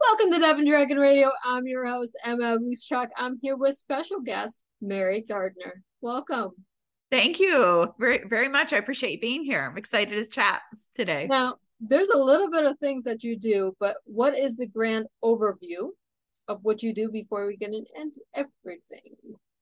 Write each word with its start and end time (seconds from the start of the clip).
Welcome 0.00 0.30
to 0.32 0.38
Dove 0.38 0.58
and 0.58 0.66
Dragon 0.66 0.96
Radio. 0.96 1.30
I'm 1.44 1.66
your 1.66 1.84
host, 1.84 2.16
Emma 2.24 2.56
Ruscsak. 2.58 3.08
I'm 3.16 3.38
here 3.42 3.56
with 3.56 3.76
special 3.76 4.20
guest, 4.20 4.62
Mary 4.80 5.24
Gardner. 5.28 5.82
Welcome. 6.00 6.52
Thank 7.10 7.40
you 7.40 7.92
very, 7.98 8.22
very 8.28 8.48
much. 8.48 8.72
I 8.72 8.76
appreciate 8.76 9.12
you 9.12 9.20
being 9.20 9.42
here. 9.42 9.60
I'm 9.60 9.76
excited 9.76 10.22
to 10.22 10.30
chat 10.30 10.60
today. 10.94 11.26
Now, 11.28 11.56
there's 11.80 12.10
a 12.10 12.18
little 12.18 12.48
bit 12.48 12.64
of 12.64 12.78
things 12.78 13.04
that 13.04 13.24
you 13.24 13.36
do, 13.36 13.74
but 13.80 13.96
what 14.04 14.38
is 14.38 14.56
the 14.56 14.66
grand 14.66 15.06
overview 15.24 15.88
of 16.46 16.60
what 16.62 16.82
you 16.82 16.94
do 16.94 17.10
before 17.10 17.46
we 17.46 17.56
get 17.56 17.70
into 17.74 18.20
everything? 18.34 19.16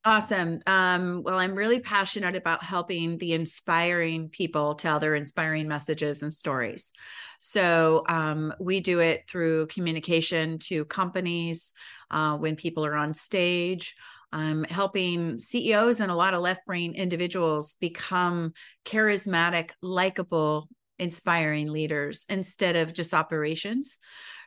Awesome. 0.05 0.61
Um, 0.67 1.23
well, 1.25 1.39
I'm 1.39 1.55
really 1.55 1.81
passionate 1.81 2.37
about 2.37 2.63
helping 2.63 3.19
the 3.19 3.33
inspiring 3.33 4.29
people 4.29 4.75
tell 4.75 5.01
their 5.01 5.17
inspiring 5.17 5.67
messages 5.67 6.23
and 6.23 6.33
stories. 6.33 6.93
So 7.39 8.05
um, 8.09 8.53
we 8.61 8.81
do 8.81 9.01
it 9.01 9.25
through 9.29 9.69
communication 9.69 10.59
to 10.61 10.85
companies 10.85 11.73
uh, 12.11 12.37
when 12.37 12.57
people 12.57 12.85
are 12.85 12.95
on 12.95 13.15
stage. 13.15 13.95
Um, 14.33 14.65
helping 14.65 15.39
CEOs 15.39 16.01
and 16.01 16.11
a 16.11 16.15
lot 16.15 16.35
of 16.35 16.41
left 16.41 16.67
brain 16.67 16.95
individuals 16.95 17.77
become 17.81 18.53
charismatic, 18.85 19.71
likable, 19.81 20.69
inspiring 20.99 21.71
leaders 21.71 22.27
instead 22.29 22.77
of 22.77 22.93
just 22.93 23.15
operations. 23.15 23.99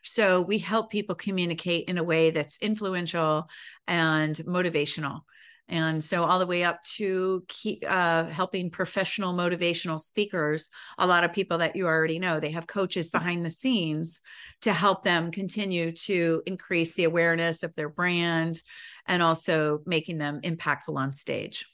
So 0.04 0.42
we 0.42 0.58
help 0.58 0.92
people 0.92 1.16
communicate 1.16 1.88
in 1.88 1.98
a 1.98 2.04
way 2.04 2.32
that's 2.32 2.62
influential 2.62 3.50
and 3.88 4.36
motivational 4.36 5.22
and 5.70 6.04
so 6.04 6.24
all 6.24 6.40
the 6.40 6.48
way 6.48 6.64
up 6.64 6.84
to 6.84 7.44
keep 7.48 7.84
uh, 7.88 8.26
helping 8.26 8.70
professional 8.70 9.34
motivational 9.34 10.00
speakers 10.00 10.70
a 10.98 11.08
lot 11.08 11.24
of 11.24 11.32
people 11.32 11.60
that 11.60 11.76
you 11.76 11.86
already 11.86 12.20
know 12.20 12.40
they 12.40 12.52
have 12.52 12.68
coaches 12.68 13.08
behind 13.08 13.46
the 13.46 13.50
scenes 13.50 14.22
to 14.62 14.74
help 14.74 15.04
them 15.04 15.32
continue 15.32 15.92
to 15.92 16.42
increase 16.46 16.94
the 16.94 17.04
awareness 17.06 17.64
of 17.64 17.74
their 17.76 17.90
brand 17.90 18.62
and 19.08 19.24
also 19.24 19.82
making 19.86 20.18
them 20.18 20.40
impactful 20.42 20.96
on 20.96 21.14
stage. 21.14 21.66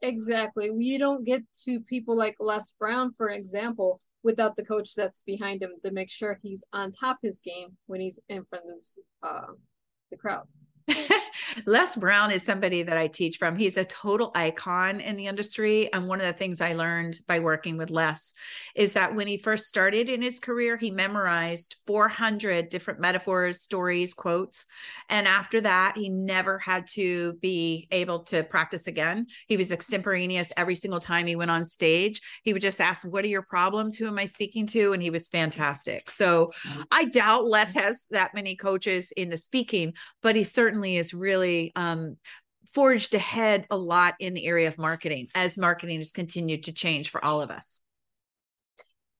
Exactly. 0.00 0.70
You 0.76 0.98
don't 0.98 1.24
get 1.24 1.42
to 1.64 1.80
people 1.80 2.16
like 2.16 2.36
les 2.40 2.72
brown 2.72 3.12
for 3.16 3.28
example 3.28 4.00
without 4.24 4.56
the 4.56 4.64
coach 4.64 4.94
that's 4.94 5.22
behind 5.22 5.62
him 5.62 5.72
to 5.84 5.90
make 5.90 6.10
sure 6.10 6.38
he's 6.42 6.64
on 6.72 6.92
top 6.92 7.18
his 7.22 7.40
game 7.40 7.76
when 7.86 8.00
he's 8.00 8.18
in 8.28 8.44
front 8.44 8.64
of 8.64 9.28
uh, 9.28 9.52
the 10.10 10.16
crowd 10.16 10.46
Les 11.66 11.96
Brown 11.96 12.30
is 12.30 12.42
somebody 12.42 12.82
that 12.82 12.96
I 12.96 13.06
teach 13.06 13.36
from. 13.36 13.56
He's 13.56 13.76
a 13.76 13.84
total 13.84 14.32
icon 14.34 15.00
in 15.00 15.16
the 15.16 15.26
industry. 15.26 15.92
And 15.92 16.08
one 16.08 16.20
of 16.20 16.26
the 16.26 16.32
things 16.32 16.60
I 16.60 16.72
learned 16.72 17.20
by 17.28 17.38
working 17.38 17.76
with 17.76 17.90
Les 17.90 18.34
is 18.74 18.92
that 18.94 19.14
when 19.14 19.26
he 19.26 19.36
first 19.36 19.66
started 19.66 20.08
in 20.08 20.20
his 20.20 20.40
career, 20.40 20.76
he 20.76 20.90
memorized 20.90 21.76
400 21.86 22.68
different 22.68 23.00
metaphors, 23.00 23.60
stories, 23.60 24.14
quotes. 24.14 24.66
And 25.08 25.28
after 25.28 25.60
that, 25.60 25.96
he 25.96 26.08
never 26.08 26.58
had 26.58 26.86
to 26.88 27.34
be 27.34 27.88
able 27.90 28.20
to 28.24 28.42
practice 28.42 28.86
again. 28.86 29.26
He 29.46 29.56
was 29.56 29.72
extemporaneous 29.72 30.52
every 30.56 30.74
single 30.74 31.00
time 31.00 31.26
he 31.26 31.36
went 31.36 31.50
on 31.50 31.64
stage. 31.64 32.20
He 32.42 32.52
would 32.52 32.62
just 32.62 32.80
ask, 32.80 33.06
What 33.06 33.24
are 33.24 33.28
your 33.28 33.42
problems? 33.42 33.96
Who 33.96 34.06
am 34.06 34.18
I 34.18 34.24
speaking 34.24 34.66
to? 34.68 34.92
And 34.92 35.02
he 35.02 35.10
was 35.10 35.28
fantastic. 35.28 36.10
So 36.10 36.52
mm-hmm. 36.66 36.82
I 36.90 37.04
doubt 37.06 37.46
Les 37.46 37.74
has 37.74 38.06
that 38.10 38.34
many 38.34 38.56
coaches 38.56 39.12
in 39.12 39.28
the 39.28 39.36
speaking, 39.36 39.94
but 40.22 40.34
he 40.34 40.44
certainly 40.44 40.72
certainly 40.72 40.96
is 40.96 41.12
really 41.12 41.41
um, 41.76 42.16
forged 42.72 43.14
ahead 43.14 43.66
a 43.70 43.76
lot 43.76 44.14
in 44.18 44.34
the 44.34 44.46
area 44.46 44.68
of 44.68 44.78
marketing 44.78 45.28
as 45.34 45.58
marketing 45.58 45.98
has 45.98 46.12
continued 46.12 46.64
to 46.64 46.72
change 46.72 47.10
for 47.10 47.24
all 47.24 47.40
of 47.40 47.50
us. 47.50 47.80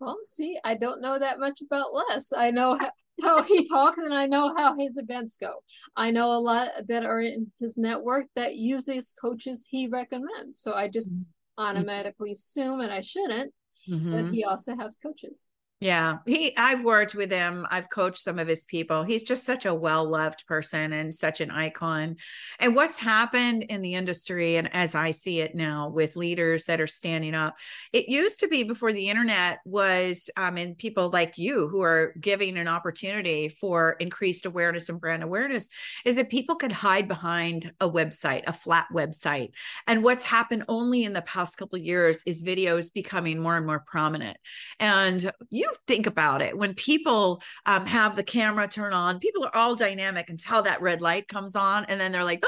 Well, 0.00 0.18
see, 0.24 0.58
I 0.64 0.74
don't 0.74 1.00
know 1.00 1.18
that 1.18 1.38
much 1.38 1.60
about 1.60 1.94
Les. 1.94 2.32
I 2.36 2.50
know 2.50 2.76
how, 2.76 2.90
how 3.22 3.42
he 3.42 3.64
talks 3.68 3.98
and 3.98 4.12
I 4.12 4.26
know 4.26 4.52
how 4.56 4.76
his 4.76 4.96
events 4.96 5.36
go. 5.36 5.62
I 5.94 6.10
know 6.10 6.32
a 6.32 6.40
lot 6.40 6.70
that 6.88 7.04
are 7.04 7.20
in 7.20 7.52
his 7.60 7.76
network 7.76 8.26
that 8.34 8.56
use 8.56 8.84
these 8.84 9.14
coaches 9.20 9.68
he 9.70 9.86
recommends. 9.86 10.60
So 10.60 10.72
I 10.72 10.88
just 10.88 11.14
mm-hmm. 11.14 11.62
automatically 11.62 12.32
assume, 12.32 12.80
and 12.80 12.92
I 12.92 13.00
shouldn't, 13.00 13.52
mm-hmm. 13.88 14.10
that 14.10 14.34
he 14.34 14.44
also 14.44 14.76
has 14.76 14.96
coaches. 14.96 15.50
Yeah, 15.82 16.18
he 16.26 16.56
I've 16.56 16.84
worked 16.84 17.16
with 17.16 17.32
him. 17.32 17.66
I've 17.68 17.90
coached 17.90 18.22
some 18.22 18.38
of 18.38 18.46
his 18.46 18.64
people. 18.64 19.02
He's 19.02 19.24
just 19.24 19.44
such 19.44 19.66
a 19.66 19.74
well-loved 19.74 20.46
person 20.46 20.92
and 20.92 21.12
such 21.12 21.40
an 21.40 21.50
icon. 21.50 22.18
And 22.60 22.76
what's 22.76 22.98
happened 22.98 23.64
in 23.64 23.82
the 23.82 23.94
industry 23.94 24.54
and 24.54 24.72
as 24.72 24.94
I 24.94 25.10
see 25.10 25.40
it 25.40 25.56
now 25.56 25.88
with 25.88 26.14
leaders 26.14 26.66
that 26.66 26.80
are 26.80 26.86
standing 26.86 27.34
up. 27.34 27.56
It 27.92 28.08
used 28.08 28.38
to 28.40 28.46
be 28.46 28.62
before 28.62 28.92
the 28.92 29.08
internet 29.08 29.58
was 29.64 30.30
um 30.36 30.56
and 30.56 30.78
people 30.78 31.10
like 31.10 31.36
you 31.36 31.66
who 31.66 31.82
are 31.82 32.14
giving 32.20 32.58
an 32.58 32.68
opportunity 32.68 33.48
for 33.48 33.96
increased 33.98 34.46
awareness 34.46 34.88
and 34.88 35.00
brand 35.00 35.24
awareness 35.24 35.68
is 36.04 36.14
that 36.14 36.30
people 36.30 36.54
could 36.54 36.70
hide 36.70 37.08
behind 37.08 37.72
a 37.80 37.90
website, 37.90 38.44
a 38.46 38.52
flat 38.52 38.86
website. 38.94 39.50
And 39.88 40.04
what's 40.04 40.22
happened 40.22 40.62
only 40.68 41.02
in 41.02 41.12
the 41.12 41.22
past 41.22 41.58
couple 41.58 41.76
years 41.76 42.22
is 42.24 42.44
videos 42.44 42.94
becoming 42.94 43.42
more 43.42 43.56
and 43.56 43.66
more 43.66 43.82
prominent. 43.84 44.36
And 44.78 45.28
you 45.50 45.71
think 45.86 46.06
about 46.06 46.42
it 46.42 46.56
when 46.56 46.74
people 46.74 47.42
um, 47.66 47.86
have 47.86 48.16
the 48.16 48.22
camera 48.22 48.68
turn 48.68 48.92
on 48.92 49.18
people 49.18 49.44
are 49.44 49.56
all 49.56 49.74
dynamic 49.74 50.30
until 50.30 50.62
that 50.62 50.82
red 50.82 51.00
light 51.00 51.28
comes 51.28 51.56
on 51.56 51.84
and 51.86 52.00
then 52.00 52.12
they're 52.12 52.24
like 52.24 52.44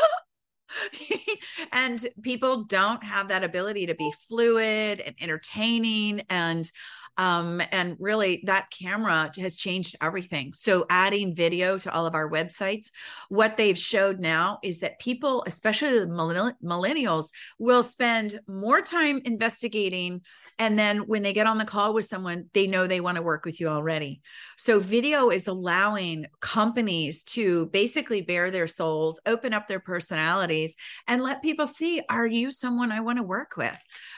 and 1.72 2.06
people 2.22 2.64
don't 2.64 3.02
have 3.04 3.28
that 3.28 3.44
ability 3.44 3.86
to 3.86 3.94
be 3.94 4.12
fluid 4.28 5.00
and 5.00 5.14
entertaining 5.20 6.22
and 6.30 6.70
um, 7.16 7.62
and 7.72 7.96
really 7.98 8.42
that 8.46 8.70
camera 8.70 9.30
has 9.38 9.56
changed 9.56 9.96
everything 10.00 10.52
so 10.52 10.86
adding 10.90 11.34
video 11.34 11.78
to 11.78 11.92
all 11.92 12.06
of 12.06 12.14
our 12.14 12.30
websites 12.30 12.90
what 13.28 13.56
they've 13.56 13.78
showed 13.78 14.20
now 14.20 14.58
is 14.62 14.80
that 14.80 14.98
people 14.98 15.44
especially 15.46 15.98
the 15.98 16.54
millennials 16.62 17.30
will 17.58 17.82
spend 17.82 18.38
more 18.46 18.80
time 18.80 19.20
investigating 19.24 20.20
and 20.58 20.78
then 20.78 20.98
when 21.00 21.22
they 21.22 21.32
get 21.32 21.46
on 21.46 21.58
the 21.58 21.64
call 21.64 21.94
with 21.94 22.04
someone, 22.04 22.48
they 22.52 22.66
know 22.66 22.86
they 22.86 23.00
want 23.00 23.16
to 23.16 23.22
work 23.22 23.44
with 23.44 23.60
you 23.60 23.68
already. 23.68 24.20
So 24.56 24.78
video 24.78 25.30
is 25.30 25.48
allowing 25.48 26.26
companies 26.40 27.24
to 27.24 27.66
basically 27.66 28.22
bare 28.22 28.50
their 28.50 28.68
souls, 28.68 29.20
open 29.26 29.52
up 29.52 29.66
their 29.66 29.80
personalities, 29.80 30.76
and 31.08 31.22
let 31.22 31.42
people 31.42 31.66
see 31.66 32.02
are 32.08 32.26
you 32.26 32.52
someone 32.52 32.92
I 32.92 33.00
want 33.00 33.18
to 33.18 33.24
work 33.24 33.56
with? 33.56 33.76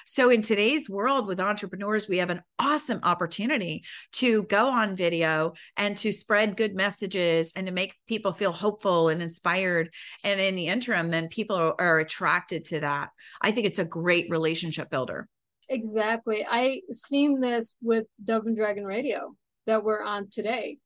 So, 0.09 0.31
in 0.31 0.41
today's 0.41 0.89
world 0.89 1.27
with 1.27 1.41
entrepreneurs, 1.41 2.09
we 2.09 2.19
have 2.19 2.31
an 2.31 2.43
awesome 2.61 2.86
opportunity 3.03 3.83
to 4.13 4.45
go 4.45 4.69
on 4.69 4.97
video 4.97 5.55
and 5.77 5.97
to 5.99 6.13
spread 6.13 6.57
good 6.57 6.75
messages 6.75 7.53
and 7.57 7.67
to 7.67 7.73
make 7.73 7.95
people 8.07 8.33
feel 8.33 8.53
hopeful 8.53 9.09
and 9.09 9.23
inspired. 9.23 9.91
And 10.25 10.41
in 10.41 10.55
the 10.55 10.67
interim, 10.67 11.11
then 11.11 11.29
people 11.29 11.75
are 11.79 11.99
attracted 11.99 12.65
to 12.67 12.81
that. 12.81 13.11
I 13.41 13.53
think 13.53 13.67
it's 13.67 13.79
a 13.79 13.85
great 13.85 14.27
relationship 14.31 14.91
builder. 14.91 15.29
Exactly. 15.69 16.47
I 16.49 16.83
seen 16.93 17.41
this 17.41 17.77
with 17.83 18.07
Dove 18.23 18.47
and 18.47 18.57
Dragon 18.57 18.85
Radio 18.85 19.35
that 19.67 19.83
we're 19.83 20.03
on 20.03 20.29
today. 20.31 20.79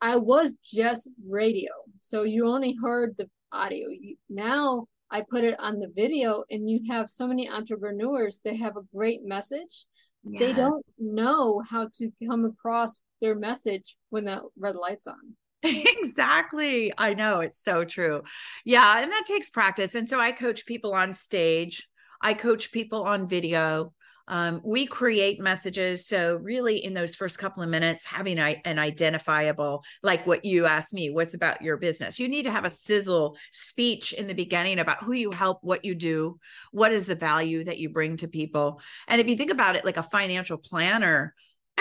I 0.00 0.16
was 0.16 0.56
just 0.64 1.08
radio, 1.28 1.72
so 1.98 2.22
you 2.22 2.46
only 2.46 2.74
heard 2.80 3.16
the 3.16 3.28
audio. 3.52 3.86
now 4.30 4.86
I 5.10 5.22
put 5.28 5.42
it 5.42 5.58
on 5.58 5.80
the 5.80 5.90
video, 5.94 6.44
and 6.50 6.70
you 6.70 6.80
have 6.88 7.08
so 7.08 7.26
many 7.26 7.50
entrepreneurs 7.50 8.40
that 8.44 8.56
have 8.56 8.76
a 8.76 8.86
great 8.94 9.24
message. 9.24 9.86
Yeah. 10.24 10.38
They 10.38 10.52
don't 10.52 10.84
know 10.98 11.62
how 11.68 11.88
to 11.94 12.10
come 12.26 12.44
across 12.44 13.00
their 13.20 13.34
message 13.34 13.96
when 14.10 14.24
that 14.24 14.42
red 14.58 14.76
light's 14.76 15.06
on. 15.06 15.36
exactly. 15.62 16.92
I 16.96 17.14
know 17.14 17.40
it's 17.40 17.62
so 17.62 17.84
true. 17.84 18.22
Yeah. 18.64 19.02
And 19.02 19.10
that 19.10 19.24
takes 19.26 19.50
practice. 19.50 19.94
And 19.94 20.08
so 20.08 20.20
I 20.20 20.32
coach 20.32 20.66
people 20.66 20.94
on 20.94 21.14
stage, 21.14 21.88
I 22.20 22.34
coach 22.34 22.72
people 22.72 23.04
on 23.04 23.28
video. 23.28 23.92
Um, 24.30 24.60
we 24.64 24.86
create 24.86 25.40
messages. 25.40 26.06
So, 26.06 26.36
really, 26.36 26.84
in 26.84 26.94
those 26.94 27.16
first 27.16 27.38
couple 27.38 27.64
of 27.64 27.68
minutes, 27.68 28.04
having 28.04 28.38
a, 28.38 28.62
an 28.64 28.78
identifiable, 28.78 29.82
like 30.04 30.24
what 30.24 30.44
you 30.44 30.66
asked 30.66 30.94
me, 30.94 31.10
what's 31.10 31.34
about 31.34 31.62
your 31.62 31.76
business? 31.76 32.20
You 32.20 32.28
need 32.28 32.44
to 32.44 32.52
have 32.52 32.64
a 32.64 32.70
sizzle 32.70 33.36
speech 33.50 34.12
in 34.12 34.28
the 34.28 34.34
beginning 34.34 34.78
about 34.78 35.02
who 35.02 35.12
you 35.12 35.32
help, 35.32 35.58
what 35.62 35.84
you 35.84 35.96
do, 35.96 36.38
what 36.70 36.92
is 36.92 37.06
the 37.06 37.16
value 37.16 37.64
that 37.64 37.78
you 37.78 37.90
bring 37.90 38.16
to 38.18 38.28
people. 38.28 38.80
And 39.08 39.20
if 39.20 39.26
you 39.26 39.36
think 39.36 39.50
about 39.50 39.74
it 39.74 39.84
like 39.84 39.96
a 39.96 40.02
financial 40.02 40.58
planner, 40.58 41.34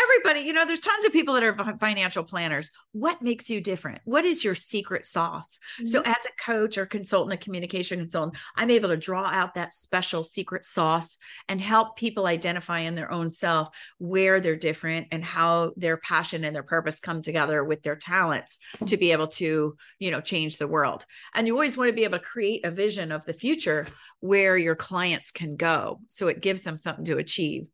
everybody, 0.04 0.42
you 0.42 0.54
know, 0.54 0.66
there's 0.66 0.80
tons 0.80 1.06
of 1.06 1.12
people 1.12 1.34
that 1.34 1.44
are 1.44 1.78
financial 1.80 2.24
planners. 2.24 2.72
What 2.92 3.22
makes 3.22 3.50
you 3.50 3.62
different? 3.62 4.02
What 4.06 4.26
is 4.26 4.44
your 4.44 4.56
secret 4.56 5.06
sauce? 5.06 5.60
Mm-hmm. 5.76 5.86
So, 5.86 6.02
as 6.06 6.26
a 6.26 6.44
coach 6.44 6.78
or 6.78 6.86
consultant, 6.86 7.34
a 7.34 7.44
communication 7.44 8.00
consultant, 8.00 8.38
I'm 8.56 8.70
able 8.70 8.90
to 8.90 8.98
draw 8.98 9.26
out 9.26 9.56
that 9.56 9.74
special 9.74 10.24
secret 10.24 10.66
sauce 10.66 11.18
and 11.48 11.60
help 11.60 11.98
people 11.98 12.26
identify 12.26 12.80
in 12.80 12.96
their 12.96 13.12
own 13.12 13.32
self 13.32 13.70
where 13.98 14.40
they're 14.40 14.56
different 14.56 15.08
and 15.12 15.24
how 15.24 15.74
their 15.76 15.98
passion 15.98 16.44
and 16.44 16.56
their 16.56 16.64
purpose 16.64 17.00
come 17.00 17.22
together 17.22 17.64
with 17.64 17.84
their 17.84 17.96
talents 17.96 18.60
to 18.86 18.98
be 18.98 19.12
able 19.12 19.28
to, 19.28 19.76
you 20.00 20.12
know, 20.12 20.22
change 20.22 20.58
the 20.58 20.68
world. 20.68 21.06
And 21.34 21.48
you 21.48 21.54
always 21.54 21.78
want 21.78 21.90
to 21.90 21.96
be 21.96 22.04
able 22.04 22.20
to 22.20 22.26
create 22.26 22.66
a 22.66 22.72
vision 22.72 23.12
of 23.12 23.26
the 23.26 23.34
future 23.34 23.88
where 24.20 24.58
your 24.58 24.76
clients 24.76 25.32
can 25.32 25.56
go. 25.56 26.00
So, 26.08 26.28
it 26.28 26.42
gives 26.42 26.64
them 26.64 26.78
something 26.78 27.06
to 27.06 27.18
achieve. 27.18 27.68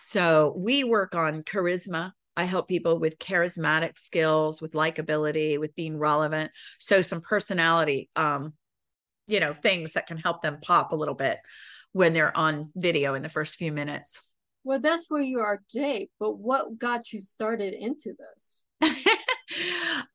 So, 0.00 0.54
we 0.56 0.84
work 0.84 1.14
on 1.14 1.42
charisma 1.42 1.71
charisma 1.72 2.12
I 2.36 2.44
help 2.44 2.68
people 2.68 2.98
with 2.98 3.18
charismatic 3.18 3.98
skills, 3.98 4.62
with 4.62 4.72
likability, 4.72 5.60
with 5.60 5.74
being 5.74 5.98
relevant. 5.98 6.50
So 6.78 7.02
some 7.02 7.20
personality, 7.20 8.08
um, 8.16 8.54
you 9.26 9.38
know, 9.38 9.52
things 9.52 9.92
that 9.92 10.06
can 10.06 10.16
help 10.16 10.42
them 10.42 10.58
pop 10.62 10.92
a 10.92 10.96
little 10.96 11.14
bit 11.14 11.38
when 11.92 12.14
they're 12.14 12.36
on 12.36 12.70
video 12.74 13.14
in 13.14 13.22
the 13.22 13.28
first 13.28 13.56
few 13.56 13.70
minutes. 13.70 14.28
Well, 14.64 14.80
that's 14.80 15.10
where 15.10 15.20
you 15.20 15.40
are 15.40 15.60
today. 15.68 16.08
But 16.18 16.38
what 16.38 16.78
got 16.78 17.12
you 17.12 17.20
started 17.20 17.74
into 17.74 18.14
this? 18.16 18.64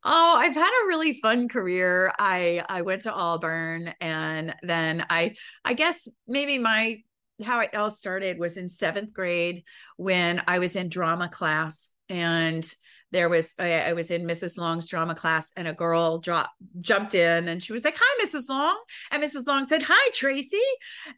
oh, 0.04 0.36
I've 0.38 0.56
had 0.56 0.84
a 0.84 0.88
really 0.88 1.20
fun 1.22 1.50
career. 1.50 2.12
I 2.18 2.64
I 2.68 2.82
went 2.82 3.04
to 3.04 3.14
Auburn 3.14 3.94
and 4.02 4.56
then 4.64 5.06
I 5.10 5.36
I 5.64 5.74
guess 5.74 6.08
maybe 6.28 6.58
my 6.58 7.04
how 7.44 7.60
it 7.60 7.76
all 7.76 7.92
started 7.92 8.40
was 8.40 8.58
in 8.58 8.68
7th 8.68 9.14
grade 9.14 9.64
when 9.98 10.42
I 10.48 10.60
was 10.60 10.76
in 10.76 10.90
drama 10.90 11.30
class 11.30 11.92
and 12.10 12.70
there 13.12 13.30
was 13.30 13.54
I, 13.58 13.80
I, 13.80 13.94
was 13.94 14.12
in 14.12 14.28
Mrs. 14.28 14.58
Long's 14.58 14.88
drama 14.88 15.16
class 15.16 15.54
and 15.56 15.68
a 15.68 15.74
girl 15.74 16.18
dropped 16.20 16.52
jumped 16.82 17.16
in 17.16 17.48
and 17.48 17.64
she 17.64 17.72
was 17.72 17.86
like, 17.86 17.96
"Hi, 17.98 18.26
Mrs. 18.26 18.50
Long," 18.50 18.78
and 19.12 19.24
Mrs. 19.24 19.48
Long 19.48 19.66
said, 19.66 19.84
"Hi, 19.84 20.12
Tracy," 20.14 20.62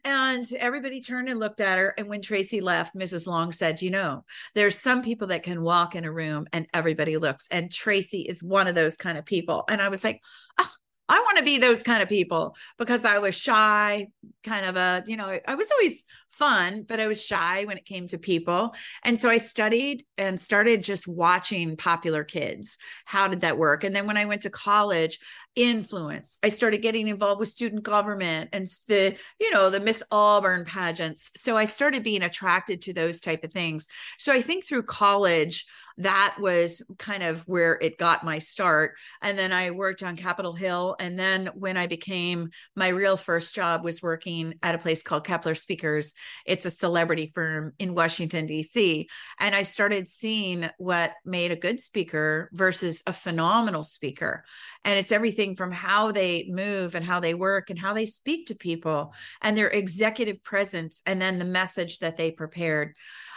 and 0.04 0.44
everybody 0.58 1.00
turned 1.00 1.28
and 1.28 1.40
looked 1.40 1.60
at 1.60 1.78
her. 1.78 1.92
And 1.98 2.08
when 2.08 2.22
Tracy 2.22 2.60
left, 2.60 2.94
Mrs. 2.94 3.26
Long 3.26 3.50
said, 3.50 3.82
"You 3.82 3.90
know, 3.90 4.24
there's 4.54 4.78
some 4.78 5.02
people 5.02 5.28
that 5.28 5.42
can 5.42 5.62
walk 5.62 5.96
in 5.96 6.04
a 6.04 6.12
room 6.12 6.46
and 6.52 6.68
everybody 6.72 7.16
looks, 7.16 7.48
and 7.50 7.72
Tracy 7.72 8.22
is 8.22 8.42
one 8.42 8.68
of 8.68 8.74
those 8.74 8.96
kind 8.96 9.18
of 9.18 9.24
people." 9.24 9.64
And 9.68 9.82
I 9.82 9.88
was 9.88 10.04
like, 10.04 10.20
"Oh." 10.58 10.70
I 11.10 11.20
want 11.22 11.38
to 11.38 11.44
be 11.44 11.58
those 11.58 11.82
kind 11.82 12.02
of 12.02 12.08
people 12.08 12.54
because 12.78 13.04
I 13.04 13.18
was 13.18 13.34
shy, 13.36 14.06
kind 14.44 14.64
of 14.64 14.76
a, 14.76 15.02
you 15.08 15.16
know, 15.16 15.40
I 15.46 15.54
was 15.56 15.70
always 15.72 16.04
fun, 16.32 16.84
but 16.88 17.00
I 17.00 17.06
was 17.06 17.22
shy 17.22 17.64
when 17.64 17.76
it 17.76 17.84
came 17.84 18.06
to 18.08 18.18
people. 18.18 18.74
And 19.04 19.18
so 19.18 19.28
I 19.28 19.38
studied 19.38 20.04
and 20.16 20.40
started 20.40 20.82
just 20.82 21.06
watching 21.06 21.76
popular 21.76 22.24
kids. 22.24 22.78
How 23.04 23.28
did 23.28 23.40
that 23.40 23.58
work? 23.58 23.84
And 23.84 23.94
then 23.94 24.06
when 24.06 24.16
I 24.16 24.26
went 24.26 24.42
to 24.42 24.50
college, 24.50 25.18
influence, 25.56 26.38
I 26.42 26.48
started 26.48 26.82
getting 26.82 27.08
involved 27.08 27.40
with 27.40 27.48
student 27.48 27.82
government 27.82 28.50
and 28.52 28.66
the, 28.88 29.16
you 29.38 29.50
know, 29.50 29.70
the 29.70 29.80
Miss 29.80 30.02
Auburn 30.10 30.64
pageants. 30.64 31.30
So 31.36 31.56
I 31.56 31.64
started 31.64 32.02
being 32.02 32.22
attracted 32.22 32.82
to 32.82 32.92
those 32.92 33.20
type 33.20 33.44
of 33.44 33.52
things. 33.52 33.88
So 34.18 34.32
I 34.32 34.42
think 34.42 34.64
through 34.64 34.84
college, 34.84 35.66
that 35.98 36.36
was 36.40 36.82
kind 36.98 37.22
of 37.22 37.46
where 37.46 37.78
it 37.82 37.98
got 37.98 38.24
my 38.24 38.38
start. 38.38 38.94
And 39.20 39.38
then 39.38 39.52
I 39.52 39.70
worked 39.70 40.02
on 40.02 40.16
Capitol 40.16 40.54
Hill. 40.54 40.96
And 40.98 41.18
then 41.18 41.50
when 41.54 41.76
I 41.76 41.88
became 41.88 42.50
my 42.74 42.88
real 42.88 43.18
first 43.18 43.54
job 43.54 43.84
was 43.84 44.00
working 44.00 44.54
at 44.62 44.74
a 44.74 44.78
place 44.78 45.02
called 45.02 45.26
Keppler 45.26 45.58
Speakers. 45.58 46.14
It's 46.46 46.66
a 46.66 46.70
celebrity 46.70 47.26
firm 47.26 47.72
in 47.78 47.94
Washington, 47.94 48.46
D.C. 48.46 49.08
And 49.38 49.54
I 49.54 49.62
started 49.62 50.08
seeing 50.08 50.68
what 50.78 51.12
made 51.24 51.52
a 51.52 51.56
good 51.56 51.80
speaker 51.80 52.50
versus 52.52 53.02
a 53.06 53.12
phenomenal 53.12 53.84
speaker. 53.84 54.44
And 54.84 54.98
it's 54.98 55.12
everything 55.12 55.56
from 55.56 55.72
how 55.72 56.12
they 56.12 56.46
move 56.48 56.94
and 56.94 57.04
how 57.04 57.20
they 57.20 57.34
work 57.34 57.70
and 57.70 57.78
how 57.78 57.92
they 57.92 58.06
speak 58.06 58.46
to 58.46 58.54
people 58.54 59.12
and 59.40 59.56
their 59.56 59.68
executive 59.68 60.42
presence 60.42 61.02
and 61.06 61.20
then 61.20 61.38
the 61.38 61.44
message 61.44 61.98
that 61.98 62.16
they 62.16 62.30
prepared. 62.30 62.94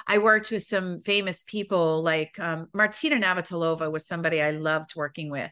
I 0.07 0.17
worked 0.17 0.51
with 0.51 0.63
some 0.63 1.00
famous 1.01 1.44
people 1.44 2.03
like 2.03 2.39
um, 2.39 2.67
Martina 2.73 3.15
Navratilova 3.15 3.91
was 3.91 4.05
somebody 4.07 4.41
I 4.41 4.51
loved 4.51 4.95
working 4.95 5.29
with. 5.29 5.51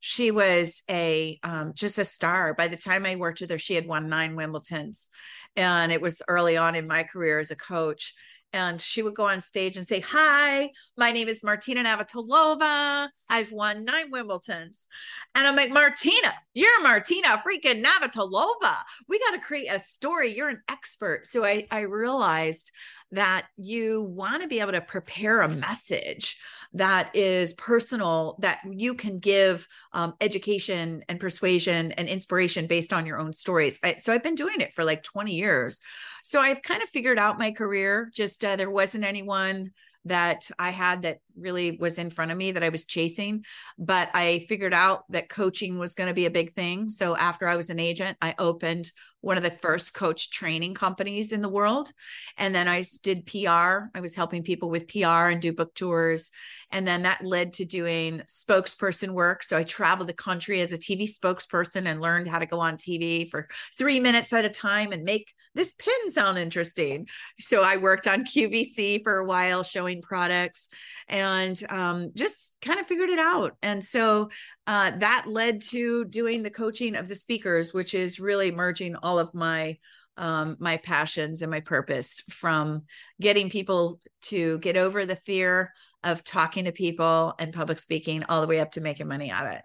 She 0.00 0.30
was 0.30 0.82
a 0.90 1.38
um, 1.42 1.72
just 1.74 1.98
a 1.98 2.04
star. 2.04 2.54
By 2.54 2.68
the 2.68 2.76
time 2.76 3.06
I 3.06 3.16
worked 3.16 3.40
with 3.40 3.50
her, 3.50 3.58
she 3.58 3.74
had 3.74 3.86
won 3.86 4.08
nine 4.08 4.34
Wimbledons, 4.36 5.10
and 5.56 5.92
it 5.92 6.00
was 6.00 6.22
early 6.28 6.56
on 6.56 6.74
in 6.74 6.86
my 6.86 7.04
career 7.04 7.38
as 7.38 7.50
a 7.50 7.56
coach 7.56 8.14
and 8.52 8.80
she 8.80 9.02
would 9.02 9.14
go 9.14 9.26
on 9.26 9.40
stage 9.40 9.76
and 9.76 9.86
say, 9.86 10.00
Hi, 10.00 10.70
my 10.96 11.10
name 11.10 11.28
is 11.28 11.42
Martina 11.42 11.84
Navratilova. 11.84 13.08
I've 13.28 13.52
won 13.52 13.84
nine 13.84 14.10
Wimbledons. 14.10 14.86
And 15.34 15.46
I'm 15.46 15.56
like, 15.56 15.70
Martina, 15.70 16.34
you're 16.52 16.82
Martina 16.82 17.42
freaking 17.46 17.82
Navratilova. 17.82 18.76
We 19.08 19.18
got 19.18 19.32
to 19.32 19.40
create 19.40 19.72
a 19.72 19.78
story. 19.78 20.36
You're 20.36 20.50
an 20.50 20.62
expert. 20.68 21.26
So 21.26 21.44
I, 21.44 21.66
I 21.70 21.80
realized 21.80 22.72
that 23.12 23.46
you 23.56 24.02
want 24.02 24.42
to 24.42 24.48
be 24.48 24.60
able 24.60 24.72
to 24.72 24.80
prepare 24.80 25.42
a 25.42 25.48
message 25.48 26.38
that 26.74 27.14
is 27.14 27.52
personal, 27.54 28.36
that 28.40 28.62
you 28.68 28.94
can 28.94 29.18
give 29.18 29.68
um, 29.92 30.14
education 30.20 31.04
and 31.08 31.20
persuasion 31.20 31.92
and 31.92 32.08
inspiration 32.08 32.66
based 32.66 32.92
on 32.92 33.04
your 33.04 33.18
own 33.18 33.32
stories. 33.32 33.78
I, 33.84 33.96
so 33.96 34.12
I've 34.12 34.22
been 34.22 34.34
doing 34.34 34.60
it 34.60 34.72
for 34.72 34.82
like 34.82 35.02
20 35.02 35.34
years. 35.34 35.82
So 36.22 36.40
I've 36.40 36.62
kind 36.62 36.82
of 36.82 36.88
figured 36.88 37.18
out 37.18 37.38
my 37.38 37.52
career. 37.52 38.10
Just 38.14 38.44
uh, 38.44 38.56
there 38.56 38.70
wasn't 38.70 39.04
anyone 39.04 39.72
that 40.04 40.50
I 40.58 40.70
had 40.70 41.02
that 41.02 41.18
really 41.38 41.76
was 41.78 41.98
in 41.98 42.10
front 42.10 42.32
of 42.32 42.36
me 42.36 42.52
that 42.52 42.62
I 42.62 42.70
was 42.70 42.86
chasing. 42.86 43.44
But 43.78 44.08
I 44.14 44.44
figured 44.48 44.74
out 44.74 45.04
that 45.10 45.28
coaching 45.28 45.78
was 45.78 45.94
going 45.94 46.08
to 46.08 46.14
be 46.14 46.26
a 46.26 46.30
big 46.30 46.54
thing. 46.54 46.88
So 46.88 47.16
after 47.16 47.46
I 47.46 47.56
was 47.56 47.70
an 47.70 47.78
agent, 47.78 48.16
I 48.20 48.34
opened 48.38 48.90
one 49.22 49.36
of 49.36 49.42
the 49.42 49.50
first 49.50 49.94
coach 49.94 50.30
training 50.30 50.74
companies 50.74 51.32
in 51.32 51.40
the 51.40 51.48
world. 51.48 51.90
And 52.36 52.54
then 52.54 52.68
I 52.68 52.82
did 53.02 53.24
PR. 53.24 53.88
I 53.94 54.00
was 54.00 54.14
helping 54.14 54.42
people 54.42 54.68
with 54.68 54.88
PR 54.88 55.30
and 55.30 55.40
do 55.40 55.52
book 55.52 55.74
tours. 55.74 56.30
And 56.70 56.86
then 56.86 57.02
that 57.02 57.24
led 57.24 57.54
to 57.54 57.64
doing 57.64 58.22
spokesperson 58.28 59.10
work. 59.10 59.42
So 59.42 59.56
I 59.56 59.62
traveled 59.62 60.08
the 60.08 60.14
country 60.14 60.60
as 60.60 60.72
a 60.72 60.78
TV 60.78 61.08
spokesperson 61.08 61.86
and 61.86 62.00
learned 62.00 62.28
how 62.28 62.40
to 62.40 62.46
go 62.46 62.60
on 62.60 62.76
TV 62.76 63.28
for 63.30 63.46
three 63.78 64.00
minutes 64.00 64.32
at 64.32 64.44
a 64.44 64.50
time 64.50 64.92
and 64.92 65.04
make 65.04 65.32
this 65.54 65.72
pin 65.74 66.10
sound 66.10 66.38
interesting. 66.38 67.06
So 67.38 67.62
I 67.62 67.76
worked 67.76 68.08
on 68.08 68.24
QVC 68.24 69.02
for 69.02 69.18
a 69.18 69.26
while, 69.26 69.62
showing 69.62 70.02
products 70.02 70.68
and 71.08 71.60
um, 71.68 72.10
just 72.14 72.54
kind 72.62 72.80
of 72.80 72.86
figured 72.86 73.10
it 73.10 73.18
out. 73.18 73.56
And 73.62 73.84
so 73.84 74.30
uh, 74.66 74.92
that 74.98 75.24
led 75.26 75.60
to 75.60 76.04
doing 76.04 76.42
the 76.42 76.50
coaching 76.50 76.94
of 76.94 77.08
the 77.08 77.14
speakers, 77.14 77.74
which 77.74 77.94
is 77.94 78.20
really 78.20 78.50
merging 78.50 78.96
all 78.96 79.18
of 79.18 79.34
my 79.34 79.78
um, 80.18 80.56
my 80.60 80.76
passions 80.76 81.40
and 81.40 81.50
my 81.50 81.60
purpose 81.60 82.22
from 82.28 82.82
getting 83.20 83.48
people 83.48 83.98
to 84.20 84.58
get 84.58 84.76
over 84.76 85.06
the 85.06 85.16
fear 85.16 85.72
of 86.04 86.22
talking 86.22 86.66
to 86.66 86.72
people 86.72 87.34
and 87.38 87.54
public 87.54 87.78
speaking 87.78 88.22
all 88.24 88.42
the 88.42 88.46
way 88.46 88.60
up 88.60 88.72
to 88.72 88.82
making 88.82 89.08
money 89.08 89.30
out 89.30 89.46
of 89.46 89.52
it. 89.52 89.62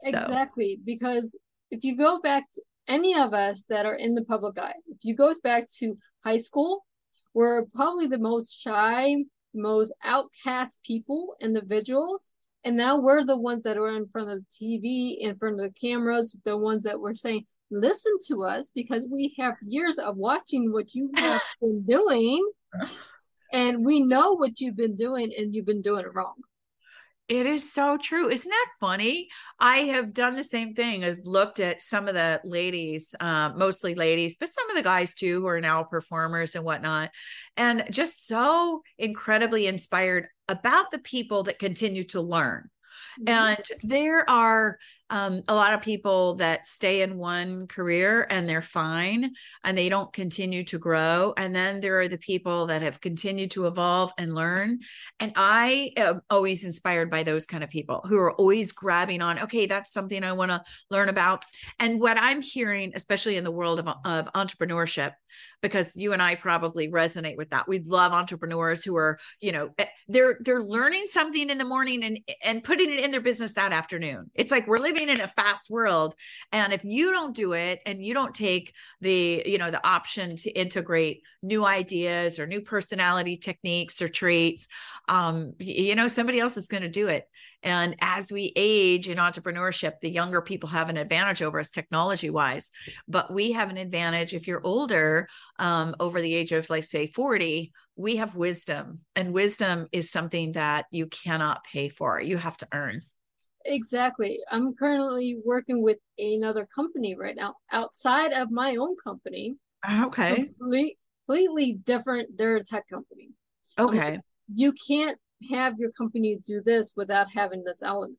So. 0.00 0.18
Exactly. 0.18 0.80
Because 0.84 1.38
if 1.70 1.84
you 1.84 1.96
go 1.96 2.20
back 2.20 2.44
to 2.54 2.62
any 2.88 3.14
of 3.16 3.34
us 3.34 3.66
that 3.66 3.86
are 3.86 3.94
in 3.94 4.14
the 4.14 4.24
public 4.24 4.58
eye, 4.58 4.74
if 4.88 4.98
you 5.04 5.14
go 5.14 5.32
back 5.44 5.68
to 5.78 5.96
high 6.24 6.38
school, 6.38 6.84
we're 7.32 7.64
probably 7.66 8.08
the 8.08 8.18
most 8.18 8.60
shy, 8.60 9.14
most 9.54 9.94
outcast 10.02 10.80
people, 10.84 11.36
individuals 11.40 12.32
and 12.64 12.76
now 12.76 12.98
we're 12.98 13.24
the 13.24 13.36
ones 13.36 13.62
that 13.64 13.76
are 13.76 13.96
in 13.96 14.08
front 14.08 14.30
of 14.30 14.38
the 14.38 14.46
TV, 14.50 15.18
in 15.18 15.36
front 15.36 15.60
of 15.60 15.66
the 15.66 15.78
cameras, 15.78 16.38
the 16.44 16.56
ones 16.56 16.84
that 16.84 16.98
were 16.98 17.14
saying, 17.14 17.46
listen 17.70 18.12
to 18.28 18.44
us 18.44 18.70
because 18.74 19.06
we 19.10 19.34
have 19.38 19.54
years 19.66 19.98
of 19.98 20.16
watching 20.16 20.72
what 20.72 20.94
you 20.94 21.10
have 21.16 21.42
been 21.60 21.84
doing. 21.84 22.44
And 23.52 23.84
we 23.84 24.00
know 24.00 24.32
what 24.32 24.60
you've 24.60 24.76
been 24.76 24.96
doing 24.96 25.32
and 25.36 25.54
you've 25.54 25.66
been 25.66 25.82
doing 25.82 26.04
it 26.04 26.14
wrong. 26.14 26.34
It 27.28 27.46
is 27.46 27.72
so 27.72 27.96
true. 27.96 28.28
Isn't 28.28 28.50
that 28.50 28.66
funny? 28.80 29.28
I 29.58 29.78
have 29.78 30.12
done 30.12 30.34
the 30.34 30.44
same 30.44 30.74
thing. 30.74 31.04
I've 31.04 31.24
looked 31.24 31.58
at 31.58 31.80
some 31.80 32.06
of 32.06 32.12
the 32.12 32.40
ladies, 32.44 33.14
uh, 33.18 33.50
mostly 33.56 33.94
ladies, 33.94 34.36
but 34.36 34.50
some 34.50 34.68
of 34.68 34.76
the 34.76 34.82
guys 34.82 35.14
too, 35.14 35.40
who 35.40 35.46
are 35.46 35.60
now 35.60 35.84
performers 35.84 36.54
and 36.54 36.66
whatnot, 36.66 37.10
and 37.56 37.86
just 37.90 38.26
so 38.26 38.82
incredibly 38.98 39.66
inspired 39.66 40.28
about 40.48 40.90
the 40.90 40.98
people 40.98 41.44
that 41.44 41.58
continue 41.58 42.04
to 42.04 42.20
learn. 42.20 42.70
Mm-hmm. 43.20 43.28
And 43.28 43.64
there 43.82 44.28
are 44.28 44.78
um, 45.10 45.42
a 45.48 45.54
lot 45.54 45.74
of 45.74 45.82
people 45.82 46.36
that 46.36 46.66
stay 46.66 47.02
in 47.02 47.18
one 47.18 47.66
career 47.66 48.26
and 48.30 48.48
they're 48.48 48.62
fine 48.62 49.32
and 49.62 49.76
they 49.76 49.88
don't 49.88 50.12
continue 50.12 50.64
to 50.64 50.78
grow. 50.78 51.34
And 51.36 51.54
then 51.54 51.80
there 51.80 52.00
are 52.00 52.08
the 52.08 52.18
people 52.18 52.66
that 52.66 52.82
have 52.82 53.00
continued 53.00 53.50
to 53.52 53.66
evolve 53.66 54.12
and 54.16 54.34
learn. 54.34 54.80
And 55.20 55.32
I 55.36 55.92
am 55.96 56.22
always 56.30 56.64
inspired 56.64 57.10
by 57.10 57.22
those 57.22 57.46
kind 57.46 57.62
of 57.62 57.70
people 57.70 58.04
who 58.08 58.16
are 58.16 58.32
always 58.32 58.72
grabbing 58.72 59.20
on, 59.20 59.38
okay, 59.40 59.66
that's 59.66 59.92
something 59.92 60.24
I 60.24 60.32
want 60.32 60.50
to 60.50 60.62
learn 60.90 61.08
about. 61.08 61.44
And 61.78 62.00
what 62.00 62.16
I'm 62.18 62.40
hearing, 62.40 62.92
especially 62.94 63.36
in 63.36 63.44
the 63.44 63.50
world 63.50 63.80
of, 63.80 63.88
of 64.04 64.32
entrepreneurship, 64.32 65.12
because 65.62 65.96
you 65.96 66.12
and 66.12 66.22
I 66.22 66.34
probably 66.34 66.88
resonate 66.88 67.36
with 67.36 67.50
that. 67.50 67.66
We 67.66 67.80
love 67.80 68.12
entrepreneurs 68.12 68.84
who 68.84 68.96
are, 68.96 69.18
you 69.40 69.50
know, 69.50 69.70
eh, 69.78 69.86
they're 70.08 70.36
they're 70.40 70.62
learning 70.62 71.04
something 71.06 71.48
in 71.48 71.58
the 71.58 71.64
morning 71.64 72.04
and 72.04 72.20
and 72.42 72.62
putting 72.62 72.92
it 72.92 73.00
in 73.00 73.10
their 73.10 73.22
business 73.22 73.54
that 73.54 73.72
afternoon. 73.72 74.30
It's 74.34 74.52
like 74.52 74.66
we're 74.66 74.78
living 74.78 74.93
in 74.96 75.20
a 75.20 75.32
fast 75.36 75.70
world 75.70 76.14
and 76.52 76.72
if 76.72 76.82
you 76.84 77.12
don't 77.12 77.34
do 77.34 77.52
it 77.52 77.80
and 77.86 78.04
you 78.04 78.14
don't 78.14 78.34
take 78.34 78.72
the, 79.00 79.42
you 79.46 79.58
know, 79.58 79.70
the 79.70 79.86
option 79.86 80.36
to 80.36 80.50
integrate 80.50 81.22
new 81.42 81.64
ideas 81.64 82.38
or 82.38 82.46
new 82.46 82.60
personality 82.60 83.36
techniques 83.36 84.00
or 84.00 84.08
traits, 84.08 84.68
um 85.08 85.52
you 85.58 85.94
know, 85.94 86.08
somebody 86.08 86.40
else 86.40 86.56
is 86.56 86.68
going 86.68 86.82
to 86.82 86.88
do 86.88 87.08
it 87.08 87.28
And 87.62 87.96
as 88.00 88.30
we 88.30 88.52
age 88.56 89.08
in 89.08 89.16
entrepreneurship, 89.18 89.94
the 90.00 90.10
younger 90.10 90.42
people 90.42 90.68
have 90.70 90.90
an 90.90 90.96
advantage 90.98 91.42
over 91.42 91.58
us 91.58 91.70
technology 91.70 92.28
wise, 92.30 92.70
but 93.08 93.32
we 93.32 93.52
have 93.52 93.70
an 93.70 93.78
advantage 93.78 94.34
if 94.34 94.46
you're 94.46 94.64
older, 94.64 95.28
um, 95.58 95.94
over 95.98 96.20
the 96.20 96.34
age 96.34 96.52
of, 96.52 96.68
like, 96.68 96.84
say, 96.84 97.06
40, 97.06 97.72
we 97.96 98.16
have 98.16 98.34
wisdom, 98.34 99.00
and 99.16 99.32
wisdom 99.32 99.86
is 99.92 100.10
something 100.10 100.52
that 100.52 100.86
you 100.90 101.06
cannot 101.06 101.64
pay 101.64 101.88
for, 101.88 102.20
you 102.20 102.36
have 102.36 102.56
to 102.58 102.68
earn. 102.72 103.00
Exactly. 103.64 104.40
I'm 104.50 104.74
currently 104.74 105.38
working 105.44 105.82
with 105.82 105.98
another 106.18 106.68
company 106.74 107.16
right 107.16 107.36
now 107.36 107.54
outside 107.72 108.32
of 108.32 108.50
my 108.50 108.76
own 108.76 108.96
company. 109.02 109.56
Okay. 109.88 110.34
Completely, 110.34 110.98
completely 111.26 111.72
different. 111.84 112.36
They're 112.36 112.56
a 112.56 112.64
tech 112.64 112.84
company. 112.88 113.30
Okay. 113.78 114.16
Um, 114.16 114.20
you 114.54 114.72
can't 114.86 115.18
have 115.50 115.78
your 115.78 115.90
company 115.92 116.38
do 116.46 116.62
this 116.64 116.92
without 116.96 117.32
having 117.32 117.64
this 117.64 117.82
element. 117.82 118.18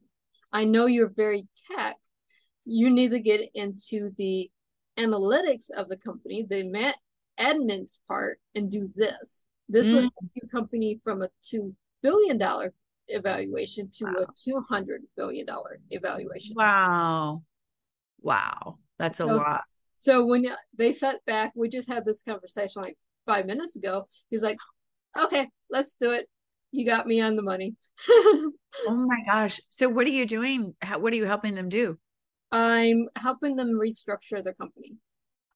I 0.51 0.65
know 0.65 0.85
you're 0.85 1.13
very 1.15 1.47
tech. 1.71 1.97
You 2.65 2.89
need 2.89 3.11
to 3.11 3.19
get 3.19 3.49
into 3.53 4.11
the 4.17 4.49
analytics 4.97 5.69
of 5.69 5.89
the 5.89 5.97
company, 5.97 6.45
the 6.49 6.63
admin's 7.39 7.99
part, 8.07 8.39
and 8.55 8.71
do 8.71 8.89
this. 8.95 9.45
This 9.69 9.87
mm. 9.87 9.95
would 9.95 10.11
your 10.33 10.49
company 10.49 10.99
from 11.03 11.21
a 11.21 11.29
two 11.41 11.75
billion 12.01 12.37
dollar 12.37 12.73
evaluation 13.07 13.89
to 13.93 14.05
wow. 14.05 14.23
a 14.23 14.25
two 14.35 14.61
hundred 14.67 15.01
billion 15.15 15.45
dollar 15.45 15.79
evaluation. 15.89 16.55
Wow, 16.55 17.43
wow, 18.21 18.77
that's 18.97 19.19
a 19.19 19.27
so, 19.27 19.35
lot. 19.35 19.63
So 20.01 20.25
when 20.25 20.45
they 20.77 20.91
sat 20.91 21.23
back, 21.25 21.51
we 21.55 21.69
just 21.69 21.89
had 21.89 22.05
this 22.05 22.21
conversation 22.21 22.81
like 22.81 22.97
five 23.25 23.45
minutes 23.45 23.75
ago. 23.75 24.07
He's 24.29 24.43
like, 24.43 24.57
"Okay, 25.17 25.49
let's 25.69 25.95
do 25.99 26.11
it 26.11 26.27
you 26.75 26.85
got 26.85 27.07
me 27.07 27.21
on 27.21 27.35
the 27.35 27.41
money. 27.41 27.75
oh 28.09 28.51
my 28.87 29.23
gosh. 29.25 29.59
So 29.69 29.87
what 29.87 30.05
are 30.05 30.11
you 30.11 30.25
doing? 30.25 30.75
How, 30.81 30.99
what 30.99 31.13
are 31.13 31.15
you 31.15 31.25
helping 31.25 31.55
them 31.55 31.69
do? 31.69 31.97
I'm 32.51 33.07
helping 33.15 33.55
them 33.55 33.71
restructure 33.79 34.43
the 34.43 34.53
company. 34.53 34.95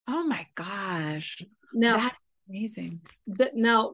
Oh 0.08 0.24
my 0.26 0.48
gosh. 0.56 1.44
Now 1.74 1.98
that's 1.98 2.16
amazing. 2.50 3.02
The, 3.28 3.52
now, 3.54 3.94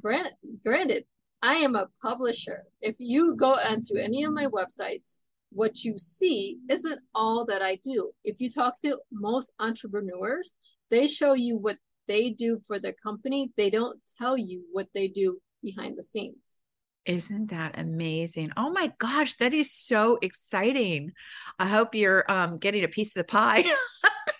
grant, 0.00 0.32
granted, 0.62 1.06
I 1.42 1.56
am 1.56 1.74
a 1.74 1.88
publisher. 2.02 2.64
If 2.80 2.96
you 2.98 3.34
go 3.34 3.54
onto 3.54 3.96
any 3.96 4.24
of 4.24 4.32
my 4.32 4.46
websites, 4.46 5.18
what 5.50 5.84
you 5.84 5.98
see 5.98 6.58
isn't 6.68 7.00
all 7.14 7.44
that 7.46 7.62
I 7.62 7.76
do. 7.76 8.10
If 8.24 8.40
you 8.40 8.50
talk 8.50 8.80
to 8.82 8.98
most 9.10 9.52
entrepreneurs, 9.58 10.56
they 10.90 11.06
show 11.06 11.32
you 11.32 11.56
what 11.56 11.78
they 12.06 12.30
do 12.30 12.58
for 12.66 12.78
the 12.78 12.94
company. 13.02 13.52
They 13.56 13.70
don't 13.70 13.98
tell 14.18 14.36
you 14.36 14.62
what 14.72 14.88
they 14.94 15.08
do 15.08 15.38
behind 15.62 15.96
the 15.96 16.02
scenes. 16.02 16.60
Isn't 17.06 17.50
that 17.50 17.78
amazing? 17.78 18.52
Oh 18.56 18.70
my 18.70 18.92
gosh, 18.98 19.34
that 19.36 19.54
is 19.54 19.72
so 19.72 20.18
exciting. 20.20 21.12
I 21.58 21.66
hope 21.66 21.94
you're 21.94 22.30
um, 22.30 22.58
getting 22.58 22.84
a 22.84 22.88
piece 22.88 23.16
of 23.16 23.20
the 23.20 23.24
pie. 23.24 23.64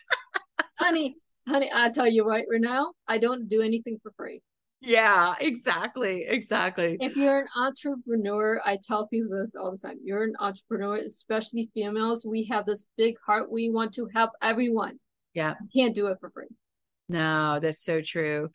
honey, 0.79 1.17
honey, 1.49 1.71
I 1.73 1.91
tell 1.91 2.07
you 2.07 2.25
right, 2.25 2.45
right 2.51 2.61
now, 2.61 2.93
I 3.09 3.19
don't 3.19 3.49
do 3.49 3.63
anything 3.63 3.99
for 4.03 4.13
free. 4.17 4.43
Yeah, 4.81 5.35
exactly. 5.41 6.25
Exactly. 6.27 6.97
If 7.01 7.17
you're 7.17 7.41
an 7.41 7.49
entrepreneur, 7.55 8.61
I 8.65 8.79
tell 8.83 9.07
people 9.09 9.39
this 9.39 9.55
all 9.55 9.71
the 9.71 9.79
time. 9.79 9.99
You're 10.03 10.25
an 10.25 10.35
entrepreneur, 10.41 10.97
especially 10.97 11.71
females. 11.75 12.25
We 12.25 12.45
have 12.51 12.65
this 12.65 12.89
big 12.97 13.17
heart. 13.25 13.51
We 13.53 13.69
want 13.69 13.93
to 13.95 14.09
help 14.15 14.31
everyone. 14.41 14.99
Yeah. 15.35 15.55
You 15.61 15.83
can't 15.83 15.95
do 15.95 16.07
it 16.07 16.19
for 16.19 16.31
free. 16.31 16.49
No, 17.11 17.59
that's 17.61 17.83
so 17.83 18.01
true. 18.01 18.51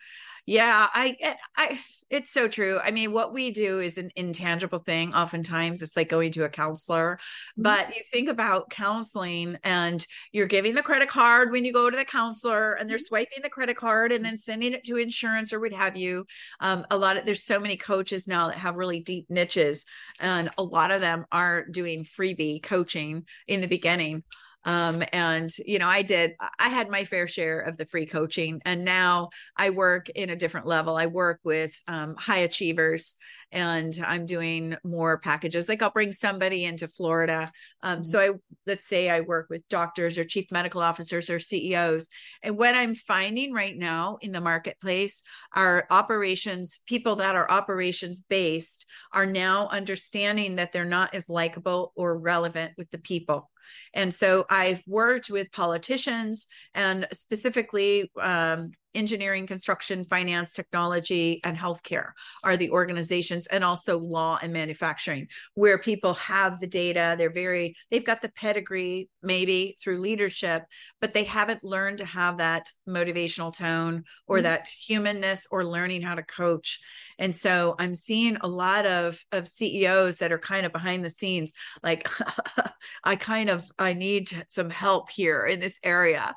Yeah, 0.47 0.87
I, 0.93 1.35
I, 1.57 1.79
it's 2.11 2.29
so 2.29 2.47
true. 2.47 2.79
I 2.83 2.91
mean, 2.91 3.11
what 3.11 3.33
we 3.33 3.49
do 3.49 3.79
is 3.79 3.97
an 3.97 4.11
intangible 4.15 4.77
thing. 4.77 5.11
Oftentimes, 5.15 5.81
it's 5.81 5.97
like 5.97 6.07
going 6.07 6.31
to 6.33 6.43
a 6.43 6.49
counselor. 6.49 7.17
Mm-hmm. 7.17 7.63
But 7.63 7.95
you 7.95 8.03
think 8.13 8.29
about 8.29 8.69
counseling, 8.69 9.57
and 9.63 10.05
you're 10.31 10.45
giving 10.45 10.75
the 10.75 10.83
credit 10.83 11.09
card 11.09 11.51
when 11.51 11.65
you 11.65 11.73
go 11.73 11.89
to 11.89 11.97
the 11.97 12.05
counselor, 12.05 12.73
and 12.73 12.87
they're 12.87 12.97
mm-hmm. 12.97 13.05
swiping 13.05 13.41
the 13.41 13.49
credit 13.49 13.75
card 13.75 14.11
and 14.11 14.23
then 14.23 14.37
sending 14.37 14.73
it 14.73 14.83
to 14.83 14.97
insurance 14.97 15.51
or 15.51 15.59
what 15.59 15.73
have 15.73 15.97
you. 15.97 16.25
Um, 16.59 16.85
a 16.91 16.97
lot 16.97 17.17
of 17.17 17.25
there's 17.25 17.43
so 17.43 17.59
many 17.59 17.75
coaches 17.75 18.27
now 18.27 18.47
that 18.47 18.57
have 18.57 18.75
really 18.75 19.01
deep 19.01 19.25
niches, 19.29 19.85
and 20.19 20.51
a 20.59 20.63
lot 20.63 20.91
of 20.91 21.01
them 21.01 21.25
are 21.31 21.65
doing 21.65 22.03
freebie 22.03 22.61
coaching 22.61 23.25
in 23.47 23.61
the 23.61 23.67
beginning. 23.67 24.23
Um, 24.65 25.03
and 25.13 25.49
you 25.63 25.77
know, 25.77 25.87
I 25.87 26.01
did, 26.01 26.33
I 26.59 26.69
had 26.69 26.89
my 26.89 27.05
fair 27.05 27.27
share 27.27 27.59
of 27.59 27.77
the 27.77 27.85
free 27.85 28.07
coaching, 28.07 28.61
and 28.65 28.83
now 28.83 29.29
I 29.55 29.69
work 29.69 30.09
in 30.09 30.31
a 30.31 30.35
different 30.35 30.65
level. 30.65 30.97
I 30.97 31.05
work 31.05 31.39
with 31.43 31.79
um, 31.87 32.15
high 32.17 32.39
achievers, 32.39 33.15
and 33.51 33.97
I'm 34.05 34.25
doing 34.25 34.75
more 34.83 35.19
packages. 35.19 35.69
Like 35.69 35.83
I'll 35.83 35.91
bring 35.91 36.11
somebody 36.11 36.65
into 36.65 36.87
Florida. 36.87 37.51
Um, 37.83 37.97
mm-hmm. 37.97 38.03
So 38.03 38.19
I 38.19 38.29
let's 38.65 38.87
say 38.87 39.09
I 39.09 39.21
work 39.21 39.47
with 39.51 39.67
doctors 39.69 40.17
or 40.17 40.23
chief 40.23 40.51
medical 40.51 40.81
officers 40.81 41.29
or 41.29 41.39
CEOs, 41.39 42.09
and 42.41 42.57
what 42.57 42.73
I'm 42.73 42.95
finding 42.95 43.53
right 43.53 43.77
now 43.77 44.17
in 44.21 44.31
the 44.31 44.41
marketplace 44.41 45.21
are 45.53 45.85
operations 45.91 46.79
people 46.87 47.17
that 47.17 47.35
are 47.35 47.49
operations 47.51 48.23
based 48.27 48.87
are 49.13 49.27
now 49.27 49.67
understanding 49.67 50.55
that 50.55 50.71
they're 50.71 50.85
not 50.85 51.13
as 51.13 51.29
likable 51.29 51.93
or 51.95 52.17
relevant 52.17 52.73
with 52.77 52.89
the 52.89 52.97
people 52.97 53.51
and 53.93 54.13
so 54.13 54.45
I've 54.49 54.83
worked 54.87 55.29
with 55.29 55.51
politicians 55.51 56.47
and 56.73 57.07
specifically 57.11 58.11
um, 58.19 58.71
engineering, 58.95 59.45
construction, 59.45 60.05
finance, 60.05 60.53
technology, 60.53 61.41
and 61.43 61.57
healthcare 61.57 62.11
are 62.43 62.57
the 62.57 62.69
organizations, 62.71 63.47
and 63.47 63.63
also 63.63 63.99
law 63.99 64.39
and 64.41 64.53
manufacturing, 64.53 65.27
where 65.53 65.77
people 65.77 66.13
have 66.15 66.59
the 66.59 66.67
data. 66.67 67.15
They're 67.17 67.31
very, 67.31 67.75
they've 67.91 68.05
got 68.05 68.21
the 68.21 68.29
pedigree 68.29 69.09
maybe 69.21 69.77
through 69.81 69.99
leadership, 69.99 70.63
but 71.01 71.13
they 71.13 71.23
haven't 71.23 71.63
learned 71.63 71.97
to 71.99 72.05
have 72.05 72.37
that 72.37 72.71
motivational 72.87 73.55
tone 73.55 74.03
or 74.27 74.37
mm-hmm. 74.37 74.43
that 74.43 74.67
humanness 74.67 75.47
or 75.51 75.65
learning 75.65 76.01
how 76.01 76.15
to 76.15 76.23
coach. 76.23 76.79
And 77.17 77.35
so 77.35 77.75
I'm 77.79 77.93
seeing 77.93 78.37
a 78.41 78.47
lot 78.47 78.85
of, 78.85 79.23
of 79.31 79.47
CEOs 79.47 80.17
that 80.19 80.31
are 80.31 80.39
kind 80.39 80.65
of 80.65 80.71
behind 80.71 81.03
the 81.03 81.09
scenes, 81.09 81.53
like, 81.83 82.07
I 83.03 83.15
kind 83.15 83.49
of, 83.49 83.69
I 83.79 83.93
need 83.93 84.45
some 84.47 84.69
help 84.69 85.09
here 85.09 85.45
in 85.45 85.59
this 85.59 85.79
area 85.83 86.35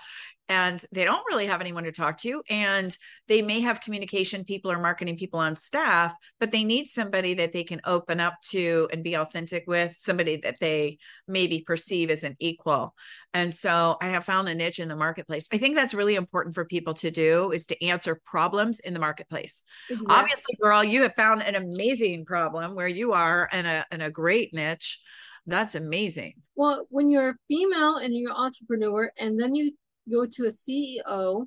and 0.49 0.85
they 0.93 1.05
don't 1.05 1.25
really 1.29 1.47
have 1.47 1.61
anyone 1.61 1.85
to 1.85 1.93
talk 1.93 2.17
to 2.19 2.43
and 2.49 2.97
they 3.27 3.43
may 3.43 3.61
have 3.61 3.81
communication 3.81 4.45
people 4.45 4.71
or 4.71 4.79
marketing 4.79 5.17
people 5.17 5.41
on 5.41 5.57
staff 5.57 6.15
but 6.41 6.51
they 6.51 6.65
need 6.65 6.87
somebody 6.87 7.35
that 7.35 7.53
they 7.53 7.65
can 7.65 7.81
open 7.85 8.21
up 8.21 8.35
to 8.43 8.89
and 8.93 9.05
be 9.05 9.15
authentic 9.15 9.65
with 9.67 9.95
somebody 9.99 10.37
that 10.37 10.59
they 10.61 10.99
maybe 11.27 11.63
perceive 11.67 12.11
as 12.11 12.25
an 12.25 12.37
equal 12.39 12.95
and 13.35 13.55
so 13.55 13.97
i 14.01 14.09
have 14.09 14.25
found 14.25 14.49
a 14.49 14.55
niche 14.55 14.79
in 14.79 14.89
the 14.89 14.97
marketplace 14.97 15.49
i 15.53 15.59
think 15.59 15.75
that's 15.75 15.95
really 15.95 16.15
important 16.15 16.55
for 16.55 16.65
people 16.65 16.95
to 16.95 17.11
do 17.11 17.51
is 17.53 17.67
to 17.67 17.85
answer 17.85 18.21
problems 18.25 18.81
in 18.81 18.95
the 18.95 19.01
marketplace 19.01 19.65
exactly. 19.91 20.15
obviously 20.15 20.55
girl 20.61 20.83
you 20.83 21.03
have 21.03 21.15
found 21.15 21.43
an 21.43 21.55
amazing 21.55 22.25
problem 22.25 22.75
where 22.75 22.89
you 22.89 23.13
are 23.13 23.49
in 23.53 23.67
a 23.67 23.85
in 23.93 24.01
a 24.01 24.11
great 24.11 24.53
niche 24.55 25.01
that's 25.49 25.75
amazing. 25.75 26.35
Well, 26.57 26.87
when 26.91 27.11
you're 27.11 27.31
a 27.31 27.35
female 27.49 27.97
and 27.97 28.15
you're 28.15 28.31
an 28.31 28.37
entrepreneur, 28.37 29.11
and 29.19 29.41
then 29.41 29.55
you 29.55 29.73
go 30.11 30.27
to 30.27 30.45
a 30.45 30.49
CEO 30.49 31.47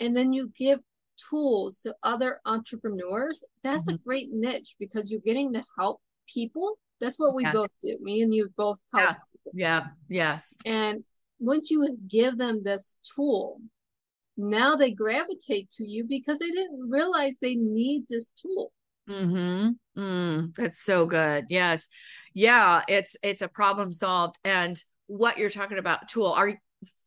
and 0.00 0.16
then 0.16 0.32
you 0.32 0.50
give 0.56 0.80
tools 1.30 1.80
to 1.80 1.94
other 2.02 2.40
entrepreneurs, 2.44 3.42
that's 3.62 3.86
mm-hmm. 3.88 3.96
a 3.96 3.98
great 3.98 4.28
niche 4.32 4.76
because 4.78 5.10
you're 5.10 5.20
getting 5.20 5.52
to 5.54 5.64
help 5.78 6.00
people. 6.32 6.78
That's 7.00 7.18
what 7.18 7.34
we 7.34 7.44
yeah. 7.44 7.52
both 7.52 7.70
do. 7.82 7.96
Me 8.00 8.22
and 8.22 8.34
you 8.34 8.48
both 8.56 8.78
help. 8.94 9.16
Yeah. 9.54 9.54
yeah. 9.54 9.86
Yes. 10.08 10.54
And 10.64 11.04
once 11.38 11.70
you 11.70 11.98
give 12.08 12.38
them 12.38 12.62
this 12.62 12.96
tool, 13.14 13.60
now 14.36 14.76
they 14.76 14.90
gravitate 14.90 15.70
to 15.70 15.84
you 15.84 16.04
because 16.04 16.38
they 16.38 16.50
didn't 16.50 16.88
realize 16.90 17.34
they 17.40 17.54
need 17.54 18.04
this 18.08 18.30
tool. 18.30 18.72
Hmm. 19.08 19.68
Mm, 19.96 20.54
that's 20.56 20.80
so 20.80 21.06
good. 21.06 21.46
Yes. 21.48 21.88
Yeah. 22.34 22.82
It's 22.88 23.16
it's 23.22 23.42
a 23.42 23.48
problem 23.48 23.92
solved. 23.92 24.36
And 24.44 24.80
what 25.06 25.38
you're 25.38 25.50
talking 25.50 25.78
about 25.78 26.08
tool 26.08 26.32
are 26.32 26.54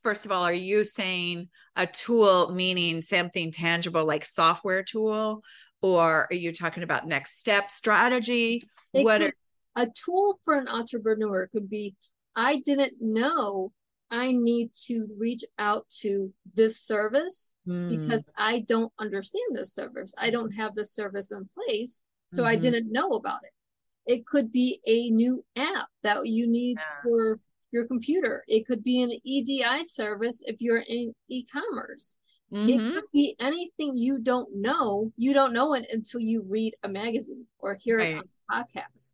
first 0.03 0.25
of 0.25 0.31
all, 0.31 0.43
are 0.43 0.53
you 0.53 0.83
saying 0.83 1.49
a 1.75 1.87
tool 1.87 2.53
meaning 2.53 3.01
something 3.01 3.51
tangible 3.51 4.05
like 4.05 4.25
software 4.25 4.83
tool? 4.83 5.43
Or 5.81 6.27
are 6.29 6.35
you 6.35 6.51
talking 6.51 6.83
about 6.83 7.07
next 7.07 7.39
step 7.39 7.71
strategy? 7.71 8.61
It 8.93 9.03
what 9.05 9.21
could, 9.21 9.33
are- 9.75 9.83
a 9.83 9.87
tool 9.87 10.39
for 10.43 10.55
an 10.55 10.67
entrepreneur 10.67 11.47
could 11.47 11.69
be 11.69 11.95
I 12.35 12.57
didn't 12.57 12.93
know 12.99 13.71
I 14.11 14.31
need 14.31 14.71
to 14.87 15.07
reach 15.17 15.43
out 15.59 15.87
to 16.01 16.33
this 16.55 16.81
service 16.81 17.53
mm. 17.67 17.89
because 17.89 18.27
I 18.37 18.59
don't 18.67 18.91
understand 18.97 19.51
this 19.51 19.73
service. 19.73 20.13
I 20.17 20.31
don't 20.31 20.51
have 20.51 20.75
this 20.75 20.93
service 20.93 21.31
in 21.31 21.47
place. 21.53 22.01
So 22.27 22.43
mm-hmm. 22.43 22.49
I 22.49 22.55
didn't 22.55 22.91
know 22.91 23.11
about 23.11 23.39
it. 23.43 24.11
It 24.11 24.25
could 24.25 24.51
be 24.51 24.79
a 24.87 25.11
new 25.11 25.45
app 25.55 25.87
that 26.03 26.25
you 26.25 26.47
need 26.47 26.77
yeah. 26.77 27.03
for 27.03 27.39
your 27.71 27.87
computer. 27.87 28.43
It 28.47 28.65
could 28.65 28.83
be 28.83 29.01
an 29.01 29.11
EDI 29.23 29.83
service 29.83 30.41
if 30.45 30.61
you're 30.61 30.83
in 30.87 31.13
e-commerce. 31.27 32.17
Mm-hmm. 32.51 32.69
It 32.69 32.93
could 32.93 33.03
be 33.13 33.35
anything 33.39 33.95
you 33.95 34.19
don't 34.19 34.49
know. 34.55 35.11
You 35.17 35.33
don't 35.33 35.53
know 35.53 35.73
it 35.75 35.85
until 35.91 36.19
you 36.19 36.43
read 36.47 36.75
a 36.83 36.89
magazine 36.89 37.45
or 37.59 37.75
hear 37.75 37.97
right. 37.97 38.15
it 38.15 38.17
on 38.17 38.23
a 38.49 38.63
podcast. 38.63 39.13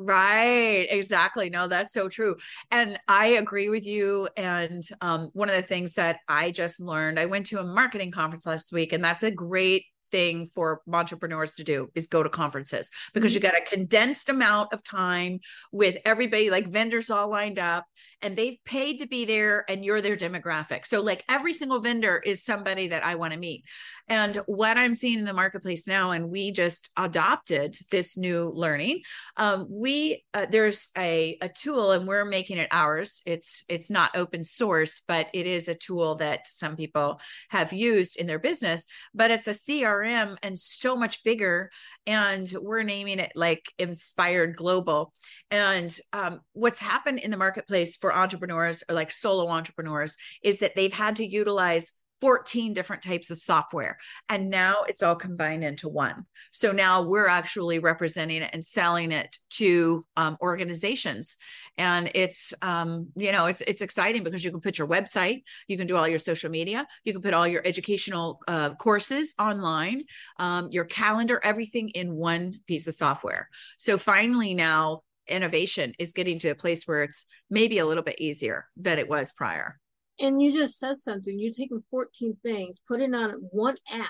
Right, 0.00 0.86
exactly. 0.88 1.50
No, 1.50 1.66
that's 1.66 1.92
so 1.92 2.08
true. 2.08 2.36
And 2.70 3.00
I 3.08 3.26
agree 3.26 3.68
with 3.68 3.84
you. 3.84 4.28
And 4.36 4.88
um, 5.00 5.30
one 5.32 5.48
of 5.48 5.56
the 5.56 5.62
things 5.62 5.94
that 5.94 6.20
I 6.28 6.52
just 6.52 6.80
learned, 6.80 7.18
I 7.18 7.26
went 7.26 7.46
to 7.46 7.58
a 7.58 7.64
marketing 7.64 8.12
conference 8.12 8.46
last 8.46 8.72
week, 8.72 8.92
and 8.92 9.02
that's 9.02 9.24
a 9.24 9.32
great 9.32 9.82
thing 10.10 10.46
for 10.54 10.80
entrepreneurs 10.92 11.54
to 11.56 11.64
do 11.64 11.90
is 11.94 12.06
go 12.06 12.22
to 12.22 12.28
conferences 12.28 12.90
because 13.14 13.34
you 13.34 13.40
mm-hmm. 13.40 13.54
got 13.54 13.62
a 13.62 13.76
condensed 13.76 14.28
amount 14.28 14.72
of 14.72 14.82
time 14.82 15.40
with 15.72 15.96
everybody 16.04 16.50
like 16.50 16.68
vendors 16.68 17.10
all 17.10 17.30
lined 17.30 17.58
up 17.58 17.84
and 18.22 18.36
they've 18.36 18.62
paid 18.64 18.98
to 18.98 19.06
be 19.06 19.24
there 19.24 19.64
and 19.68 19.84
you're 19.84 20.00
their 20.00 20.16
demographic. 20.16 20.86
So 20.86 21.02
like 21.02 21.24
every 21.28 21.52
single 21.52 21.80
vendor 21.80 22.20
is 22.24 22.42
somebody 22.42 22.88
that 22.88 23.04
I 23.04 23.14
want 23.14 23.32
to 23.32 23.38
meet. 23.38 23.64
And 24.08 24.36
what 24.46 24.78
I'm 24.78 24.94
seeing 24.94 25.18
in 25.18 25.24
the 25.26 25.34
marketplace 25.34 25.86
now, 25.86 26.12
and 26.12 26.30
we 26.30 26.50
just 26.50 26.90
adopted 26.96 27.76
this 27.90 28.16
new 28.16 28.50
learning. 28.54 29.02
Um, 29.36 29.66
we 29.68 30.24
uh, 30.32 30.46
there's 30.50 30.88
a 30.96 31.36
a 31.42 31.48
tool, 31.48 31.92
and 31.92 32.08
we're 32.08 32.24
making 32.24 32.56
it 32.56 32.68
ours. 32.72 33.22
It's 33.26 33.64
it's 33.68 33.90
not 33.90 34.16
open 34.16 34.44
source, 34.44 35.02
but 35.06 35.28
it 35.34 35.46
is 35.46 35.68
a 35.68 35.74
tool 35.74 36.16
that 36.16 36.46
some 36.46 36.74
people 36.74 37.20
have 37.50 37.72
used 37.72 38.18
in 38.18 38.26
their 38.26 38.38
business. 38.38 38.86
But 39.14 39.30
it's 39.30 39.46
a 39.46 39.50
CRM 39.50 40.38
and 40.42 40.58
so 40.58 40.96
much 40.96 41.22
bigger, 41.22 41.70
and 42.06 42.50
we're 42.60 42.82
naming 42.82 43.18
it 43.18 43.32
like 43.34 43.70
Inspired 43.78 44.56
Global. 44.56 45.12
And 45.50 45.96
um, 46.12 46.40
what's 46.52 46.80
happened 46.80 47.20
in 47.20 47.30
the 47.30 47.36
marketplace 47.36 47.96
for 47.96 48.14
entrepreneurs 48.14 48.84
or 48.88 48.94
like 48.94 49.10
solo 49.10 49.48
entrepreneurs 49.48 50.16
is 50.42 50.58
that 50.58 50.76
they've 50.76 50.92
had 50.92 51.16
to 51.16 51.26
utilize 51.26 51.92
14 52.20 52.72
different 52.72 53.02
types 53.02 53.30
of 53.30 53.40
software 53.40 53.96
and 54.28 54.50
now 54.50 54.82
it's 54.88 55.02
all 55.02 55.14
combined 55.14 55.62
into 55.62 55.88
one. 55.88 56.26
So 56.50 56.72
now 56.72 57.02
we're 57.02 57.28
actually 57.28 57.78
representing 57.78 58.42
it 58.42 58.50
and 58.52 58.64
selling 58.64 59.12
it 59.12 59.38
to 59.50 60.04
um, 60.16 60.36
organizations. 60.40 61.36
And 61.76 62.10
it's 62.14 62.52
um, 62.60 63.08
you 63.14 63.30
know 63.30 63.46
it's 63.46 63.60
it's 63.62 63.82
exciting 63.82 64.24
because 64.24 64.44
you 64.44 64.50
can 64.50 64.60
put 64.60 64.78
your 64.78 64.88
website 64.88 65.42
you 65.68 65.76
can 65.76 65.86
do 65.86 65.96
all 65.96 66.08
your 66.08 66.18
social 66.18 66.50
media 66.50 66.86
you 67.04 67.12
can 67.12 67.22
put 67.22 67.34
all 67.34 67.46
your 67.46 67.62
educational 67.64 68.40
uh, 68.48 68.74
courses 68.74 69.34
online 69.38 70.00
um, 70.38 70.68
your 70.72 70.84
calendar 70.84 71.40
everything 71.44 71.90
in 71.90 72.14
one 72.14 72.58
piece 72.66 72.86
of 72.88 72.94
software. 72.94 73.48
So 73.76 73.96
finally 73.96 74.54
now 74.54 75.02
innovation 75.28 75.94
is 75.98 76.12
getting 76.12 76.38
to 76.40 76.48
a 76.48 76.54
place 76.54 76.84
where 76.84 77.02
it's 77.02 77.26
maybe 77.50 77.78
a 77.78 77.86
little 77.86 78.02
bit 78.02 78.20
easier 78.20 78.66
than 78.76 78.98
it 78.98 79.08
was 79.08 79.32
prior. 79.32 79.78
And 80.20 80.42
you 80.42 80.52
just 80.52 80.78
said 80.78 80.96
something. 80.96 81.38
You're 81.38 81.52
taking 81.52 81.82
14 81.90 82.36
things, 82.42 82.80
put 82.86 83.00
it 83.00 83.14
on 83.14 83.32
one 83.50 83.76
app. 83.90 84.08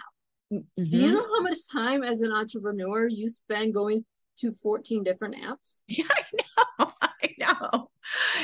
Mm-hmm. 0.53 0.85
Do 0.85 0.97
you 0.97 1.13
know 1.13 1.23
how 1.23 1.43
much 1.43 1.59
time 1.71 2.03
as 2.03 2.23
an 2.23 2.33
entrepreneur 2.33 3.07
you 3.07 3.29
spend 3.29 3.75
going 3.75 4.05
to 4.39 4.53
14 4.53 5.05
different 5.05 5.37
apps? 5.37 5.83
Yeah, 5.89 6.05
I 6.11 6.25
know. 6.79 6.93
I 7.03 7.35
know. 7.39 7.91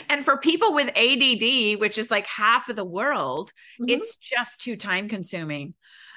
And 0.09 0.25
for 0.25 0.37
people 0.37 0.75
with 0.75 0.89
ADD, 0.89 1.81
which 1.81 1.97
is 1.97 2.11
like 2.11 2.27
half 2.27 2.69
of 2.69 2.77
the 2.77 2.85
world, 2.85 3.53
mm-hmm. 3.81 3.89
it's 3.89 4.17
just 4.17 4.61
too 4.61 4.77
time 4.77 5.09
consuming. 5.09 5.75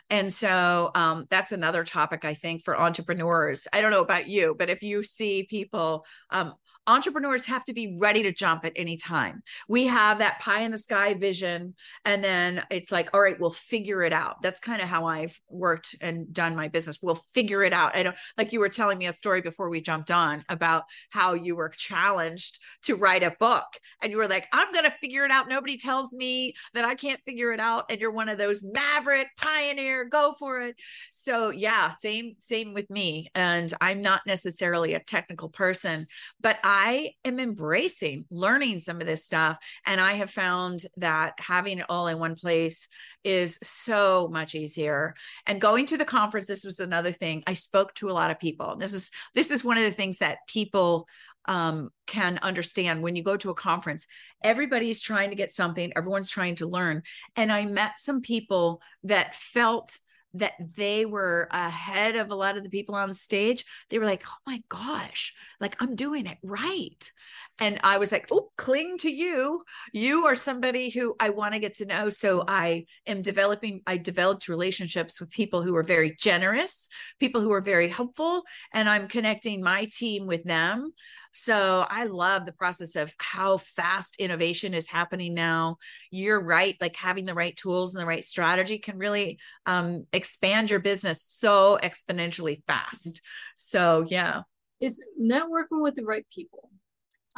And 0.09 0.31
so 0.31 0.91
um, 0.95 1.25
that's 1.29 1.51
another 1.51 1.83
topic 1.83 2.23
I 2.23 2.33
think 2.33 2.63
for 2.63 2.79
entrepreneurs. 2.79 3.67
I 3.73 3.81
don't 3.81 3.91
know 3.91 4.01
about 4.01 4.27
you, 4.27 4.55
but 4.57 4.69
if 4.69 4.81
you 4.81 5.03
see 5.03 5.43
people 5.43 6.05
um, 6.29 6.53
entrepreneurs 6.87 7.45
have 7.45 7.63
to 7.65 7.73
be 7.73 7.97
ready 7.99 8.23
to 8.23 8.31
jump 8.31 8.65
at 8.65 8.73
any 8.75 8.97
time. 8.97 9.43
We 9.67 9.87
have 9.87 10.19
that 10.19 10.39
pie 10.39 10.61
in 10.61 10.71
the 10.71 10.77
sky 10.77 11.13
vision. 11.13 11.75
And 12.05 12.23
then 12.23 12.63
it's 12.71 12.91
like, 12.91 13.09
all 13.13 13.21
right, 13.21 13.39
we'll 13.39 13.49
figure 13.51 14.01
it 14.03 14.13
out. 14.13 14.41
That's 14.41 14.59
kind 14.59 14.81
of 14.81 14.87
how 14.87 15.05
I've 15.05 15.39
worked 15.49 15.95
and 16.01 16.33
done 16.33 16.55
my 16.55 16.69
business. 16.69 16.99
We'll 17.01 17.15
figure 17.15 17.63
it 17.63 17.73
out. 17.73 17.95
I 17.95 18.03
don't 18.03 18.15
like 18.37 18.53
you 18.53 18.59
were 18.59 18.69
telling 18.69 18.97
me 18.97 19.07
a 19.07 19.13
story 19.13 19.41
before 19.41 19.69
we 19.69 19.81
jumped 19.81 20.11
on 20.11 20.43
about 20.49 20.85
how 21.11 21.33
you 21.33 21.55
were 21.55 21.69
challenged 21.69 22.59
to 22.83 22.95
write 22.95 23.23
a 23.23 23.35
book. 23.39 23.65
And 24.01 24.11
you 24.11 24.17
were 24.17 24.27
like, 24.27 24.47
I'm 24.53 24.71
to 24.87 24.93
figure 25.01 25.25
it 25.25 25.31
out. 25.31 25.49
Nobody 25.49 25.77
tells 25.77 26.13
me 26.13 26.53
that 26.73 26.85
I 26.85 26.95
can't 26.95 27.21
figure 27.25 27.51
it 27.51 27.59
out. 27.59 27.85
And 27.89 27.99
you're 27.99 28.11
one 28.11 28.29
of 28.29 28.37
those 28.37 28.63
maverick 28.63 29.27
pioneer, 29.37 30.05
go 30.05 30.33
for 30.37 30.61
it. 30.61 30.75
So 31.11 31.49
yeah, 31.49 31.89
same, 31.89 32.35
same 32.39 32.73
with 32.73 32.89
me. 32.89 33.29
And 33.35 33.73
I'm 33.81 34.01
not 34.01 34.21
necessarily 34.25 34.93
a 34.93 34.99
technical 34.99 35.49
person, 35.49 36.07
but 36.41 36.57
I 36.63 36.76
I 36.79 37.13
am 37.25 37.39
embracing 37.39 38.25
learning 38.29 38.81
some 38.81 39.01
of 39.01 39.07
this 39.07 39.25
stuff. 39.25 39.57
And 39.87 39.99
I 39.99 40.13
have 40.13 40.29
found 40.29 40.85
that 40.97 41.33
having 41.39 41.79
it 41.79 41.87
all 41.89 42.05
in 42.05 42.19
one 42.19 42.35
place 42.35 42.87
is 43.23 43.57
so 43.63 44.29
much 44.31 44.53
easier. 44.53 45.15
And 45.47 45.59
going 45.59 45.87
to 45.87 45.97
the 45.97 46.05
conference, 46.05 46.45
this 46.45 46.63
was 46.63 46.79
another 46.79 47.11
thing. 47.11 47.41
I 47.47 47.53
spoke 47.53 47.95
to 47.95 48.09
a 48.09 48.13
lot 48.13 48.29
of 48.29 48.39
people. 48.39 48.75
This 48.75 48.93
is 48.93 49.09
this 49.33 49.49
is 49.49 49.63
one 49.63 49.77
of 49.77 49.85
the 49.85 49.91
things 49.91 50.19
that 50.19 50.47
people 50.47 51.07
um, 51.45 51.89
can 52.05 52.37
understand 52.43 53.01
when 53.01 53.15
you 53.15 53.23
go 53.23 53.37
to 53.37 53.49
a 53.49 53.55
conference 53.55 54.05
everybody's 54.43 54.99
trying 54.99 55.29
to 55.29 55.35
get 55.35 55.53
something 55.53 55.93
everyone's 55.95 56.29
trying 56.29 56.55
to 56.55 56.67
learn 56.67 57.01
and 57.37 57.53
i 57.53 57.65
met 57.65 57.97
some 57.97 58.19
people 58.19 58.81
that 59.05 59.33
felt 59.33 59.97
that 60.39 60.53
they 60.75 61.05
were 61.05 61.47
ahead 61.51 62.15
of 62.15 62.29
a 62.31 62.35
lot 62.35 62.57
of 62.57 62.63
the 62.63 62.69
people 62.69 62.95
on 62.95 63.09
the 63.09 63.15
stage, 63.15 63.65
they 63.89 63.99
were 63.99 64.05
like, 64.05 64.23
oh 64.27 64.37
my 64.45 64.61
gosh, 64.69 65.33
like 65.59 65.75
I'm 65.79 65.95
doing 65.95 66.25
it 66.25 66.37
right. 66.43 67.11
And 67.59 67.79
I 67.83 67.97
was 67.97 68.11
like, 68.11 68.27
oh, 68.31 68.49
cling 68.57 68.97
to 68.99 69.11
you. 69.11 69.63
You 69.91 70.25
are 70.25 70.35
somebody 70.35 70.89
who 70.89 71.15
I 71.19 71.29
want 71.29 71.53
to 71.53 71.59
get 71.59 71.75
to 71.77 71.85
know. 71.85 72.09
So 72.09 72.43
I 72.47 72.85
am 73.07 73.21
developing, 73.21 73.81
I 73.87 73.97
developed 73.97 74.47
relationships 74.47 75.19
with 75.19 75.31
people 75.31 75.63
who 75.63 75.75
are 75.75 75.83
very 75.83 76.15
generous, 76.19 76.89
people 77.19 77.41
who 77.41 77.51
are 77.51 77.61
very 77.61 77.87
helpful, 77.87 78.43
and 78.73 78.87
I'm 78.87 79.07
connecting 79.07 79.63
my 79.63 79.85
team 79.91 80.27
with 80.27 80.43
them 80.43 80.93
so 81.39 81.85
I 81.87 82.05
love 82.05 82.47
the 82.47 82.51
process 82.51 82.95
of 82.95 83.13
how 83.19 83.57
fast 83.57 84.17
innovation 84.17 84.73
is 84.73 84.89
happening 84.89 85.35
now. 85.35 85.77
You're 86.09 86.41
right, 86.41 86.75
like 86.81 86.95
having 86.95 87.25
the 87.25 87.35
right 87.35 87.55
tools 87.55 87.93
and 87.93 88.01
the 88.01 88.07
right 88.07 88.23
strategy 88.23 88.79
can 88.79 88.97
really 88.97 89.37
um, 89.67 90.07
expand 90.11 90.71
your 90.71 90.79
business 90.79 91.21
so 91.21 91.77
exponentially 91.83 92.63
fast. 92.65 93.21
So 93.55 94.03
yeah, 94.07 94.41
it's 94.79 94.99
networking 95.21 95.83
with 95.83 95.93
the 95.93 96.05
right 96.05 96.25
people. 96.33 96.71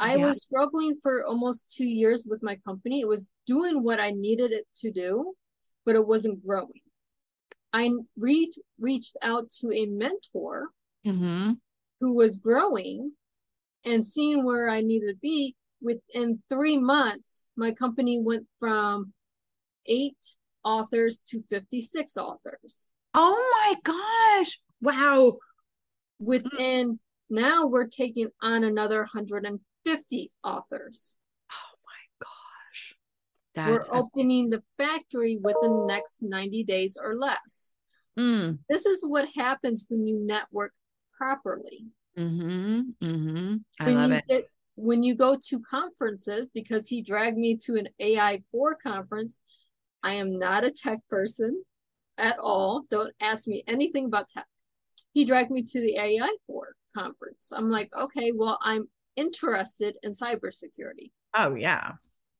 I 0.00 0.16
yeah. 0.16 0.26
was 0.26 0.42
struggling 0.42 0.96
for 1.02 1.24
almost 1.26 1.74
two 1.76 1.86
years 1.86 2.24
with 2.26 2.42
my 2.42 2.56
company. 2.66 3.00
It 3.00 3.08
was 3.08 3.30
doing 3.46 3.82
what 3.82 4.00
I 4.00 4.10
needed 4.10 4.50
it 4.50 4.66
to 4.76 4.90
do, 4.90 5.34
but 5.84 5.94
it 5.94 6.06
wasn't 6.06 6.44
growing. 6.44 6.82
I 7.72 7.90
reached 8.18 8.58
reached 8.80 9.16
out 9.22 9.50
to 9.60 9.70
a 9.72 9.86
mentor 9.86 10.70
mm-hmm. 11.06 11.52
who 12.00 12.14
was 12.14 12.38
growing 12.38 13.12
and 13.84 14.04
seeing 14.04 14.44
where 14.44 14.68
I 14.68 14.80
needed 14.80 15.08
to 15.08 15.16
be 15.16 15.54
within 15.80 16.42
three 16.48 16.78
months, 16.78 17.50
my 17.56 17.72
company 17.72 18.18
went 18.18 18.46
from 18.58 19.12
eight 19.86 20.18
authors 20.64 21.18
to 21.28 21.40
56 21.40 22.16
authors. 22.16 22.92
Oh 23.14 23.74
my 23.74 23.74
gosh. 23.82 24.60
Wow. 24.82 25.38
Within 26.18 26.98
now 27.30 27.66
we're 27.66 27.86
taking 27.86 28.28
on 28.42 28.64
another 28.64 29.04
hundred 29.04 29.44
150 29.44 29.69
authors. 30.44 31.18
Oh 31.50 31.74
my 31.86 32.26
gosh. 32.26 32.94
That's 33.54 33.90
we're 33.90 33.98
opening 33.98 34.50
the 34.50 34.62
factory 34.78 35.38
within 35.42 35.70
the 35.70 35.86
next 35.86 36.22
90 36.22 36.64
days 36.64 36.96
or 37.02 37.14
less. 37.14 37.74
Mm. 38.18 38.58
This 38.68 38.86
is 38.86 39.04
what 39.06 39.28
happens 39.34 39.86
when 39.88 40.06
you 40.06 40.24
network 40.24 40.72
properly. 41.16 41.86
Mm-hmm. 42.18 42.80
Mm-hmm. 43.02 43.56
I 43.78 43.84
when 43.84 43.94
love 43.94 44.12
it. 44.12 44.24
Get, 44.28 44.44
when 44.76 45.02
you 45.02 45.14
go 45.14 45.36
to 45.48 45.60
conferences, 45.60 46.48
because 46.52 46.88
he 46.88 47.02
dragged 47.02 47.36
me 47.36 47.56
to 47.64 47.76
an 47.76 47.88
AI4 48.00 48.74
conference, 48.82 49.38
I 50.02 50.14
am 50.14 50.38
not 50.38 50.64
a 50.64 50.70
tech 50.70 51.00
person 51.08 51.62
at 52.16 52.38
all. 52.38 52.82
Don't 52.90 53.12
ask 53.20 53.46
me 53.46 53.62
anything 53.66 54.06
about 54.06 54.28
tech. 54.28 54.46
He 55.12 55.24
dragged 55.24 55.50
me 55.50 55.62
to 55.62 55.80
the 55.80 55.96
AI4 55.98 56.62
conference. 56.96 57.52
I'm 57.54 57.70
like, 57.70 57.90
okay, 57.94 58.32
well, 58.34 58.58
I'm 58.62 58.88
interested 59.16 59.96
in 60.02 60.12
cybersecurity. 60.12 61.12
Oh, 61.34 61.54
yeah. 61.54 61.92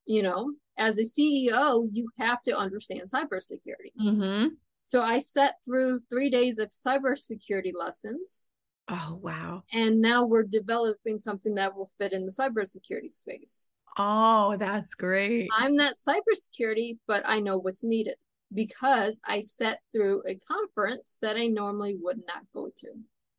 You 0.07 0.23
know, 0.23 0.53
as 0.77 0.99
a 0.99 1.03
CEO, 1.03 1.89
you 1.93 2.09
have 2.19 2.41
to 2.43 2.57
understand 2.57 3.11
cybersecurity. 3.11 3.95
Mm-hmm. 4.01 4.49
So 4.83 5.03
I 5.03 5.21
sat 5.21 5.55
through 5.65 6.01
three 6.11 6.31
days 6.31 6.59
of 6.59 6.71
cybersecurity 6.71 7.73
lessons 7.79 8.51
Oh, 8.91 9.21
wow. 9.23 9.63
And 9.73 10.01
now 10.01 10.27
we're 10.27 10.43
developing 10.43 11.21
something 11.21 11.55
that 11.55 11.77
will 11.77 11.89
fit 11.99 12.13
in 12.13 12.27
the 12.27 12.33
cybersecurity 12.33 13.11
space. 13.11 13.71
Oh, 13.97 14.57
that's 14.59 14.95
great. 14.95 15.49
I'm 15.57 15.77
not 15.77 15.95
cybersecurity, 15.95 16.99
but 17.07 17.23
I 17.25 17.39
know 17.39 17.59
what's 17.59 17.85
needed 17.85 18.17
because 18.53 19.21
I 19.25 19.43
sat 19.43 19.79
through 19.93 20.23
a 20.27 20.35
conference 20.37 21.19
that 21.23 21.37
I 21.37 21.47
normally 21.47 21.97
would 22.01 22.19
not 22.27 22.43
go 22.53 22.71
to. 22.79 22.89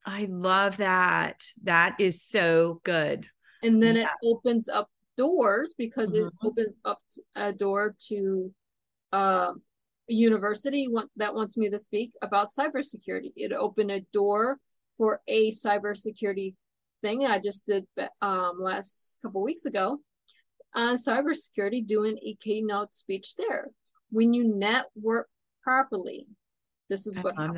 I 0.06 0.28
love 0.30 0.78
that. 0.78 1.44
That 1.64 1.96
is 2.00 2.22
so 2.22 2.82
good. 2.84 3.28
And 3.64 3.82
then 3.82 3.96
yeah. 3.96 4.04
it 4.04 4.10
opens 4.28 4.68
up 4.68 4.90
doors 5.18 5.76
because 5.78 6.14
mm-hmm. 6.14 6.28
it 6.28 6.34
opens 6.44 6.76
up 6.84 7.02
a 7.36 7.54
door 7.54 7.96
to 8.08 8.52
uh, 9.14 9.52
a 10.10 10.14
university 10.14 10.88
that 11.18 11.36
wants 11.36 11.58
me 11.58 11.70
to 11.70 11.78
speak 11.78 12.14
about 12.22 12.54
cybersecurity. 12.58 13.32
It 13.36 13.54
opened 13.54 13.92
a 13.92 14.02
door 14.14 14.58
for 14.98 15.22
a 15.28 15.52
cybersecurity 15.52 16.56
thing 17.02 17.26
I 17.26 17.40
just 17.40 17.68
did 17.68 17.86
um, 18.22 18.58
last 18.60 19.20
couple 19.22 19.42
weeks 19.42 19.66
ago 19.66 20.00
on 20.74 20.96
cybersecurity, 20.96 21.86
doing 21.86 22.18
a 22.24 22.36
keynote 22.40 22.96
speech 22.96 23.36
there. 23.36 23.70
When 24.10 24.34
you 24.34 24.44
network 24.44 25.28
properly, 25.64 26.28
this 26.92 27.08
is 27.08 27.18
what 27.20 27.34
I 27.40 27.48
love, 27.48 27.58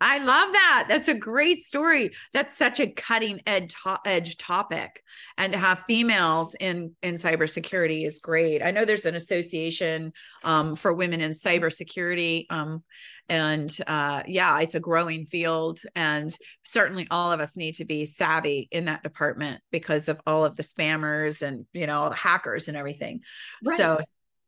I 0.00 0.18
love 0.18 0.52
that. 0.52 0.86
That's 0.88 1.08
a 1.08 1.14
great 1.14 1.58
story. 1.58 2.12
That's 2.32 2.56
such 2.56 2.80
a 2.80 2.86
cutting 2.86 3.42
edge 3.46 3.74
to- 3.84 4.00
edge 4.06 4.38
topic, 4.38 5.02
and 5.36 5.52
to 5.52 5.58
have 5.58 5.84
females 5.86 6.56
in 6.58 6.96
in 7.02 7.16
cybersecurity 7.16 8.06
is 8.06 8.18
great. 8.18 8.62
I 8.62 8.70
know 8.70 8.86
there's 8.86 9.04
an 9.04 9.14
association 9.14 10.14
um, 10.42 10.74
for 10.74 10.94
women 10.94 11.20
in 11.20 11.32
cybersecurity, 11.32 12.46
um, 12.48 12.80
and 13.28 13.70
uh, 13.86 14.22
yeah, 14.26 14.58
it's 14.60 14.74
a 14.74 14.80
growing 14.80 15.26
field, 15.26 15.80
and 15.94 16.34
certainly 16.64 17.06
all 17.10 17.30
of 17.30 17.40
us 17.40 17.54
need 17.58 17.74
to 17.74 17.84
be 17.84 18.06
savvy 18.06 18.68
in 18.70 18.86
that 18.86 19.02
department 19.02 19.60
because 19.70 20.08
of 20.08 20.18
all 20.26 20.46
of 20.46 20.56
the 20.56 20.62
spammers 20.62 21.42
and 21.42 21.66
you 21.74 21.86
know 21.86 22.08
hackers 22.08 22.68
and 22.68 22.76
everything. 22.78 23.20
Right. 23.62 23.76
So 23.76 24.00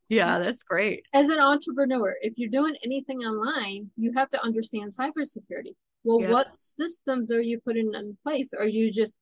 yeah, 0.09 0.39
that's 0.39 0.63
great. 0.63 1.05
As 1.13 1.29
an 1.29 1.39
entrepreneur, 1.39 2.15
if 2.21 2.35
you're 2.37 2.51
doing 2.51 2.77
anything 2.85 3.21
online, 3.21 3.91
you 3.97 4.13
have 4.15 4.31
to 4.31 4.43
understand 4.43 4.93
cybersecurity. 4.93 5.75
Well, 6.05 6.21
yeah. 6.21 6.31
what 6.31 6.57
systems 6.57 7.33
are 7.33 7.41
you 7.41 7.61
putting 7.65 7.93
in 7.95 8.17
place? 8.23 8.53
Are 8.53 8.69
you 8.69 8.93
just 8.93 9.17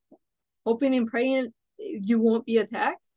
hoping 0.66 0.94
and 0.94 1.06
praying 1.06 1.52
you 1.78 2.20
won't 2.20 2.44
be 2.44 2.56
attacked? 2.56 3.08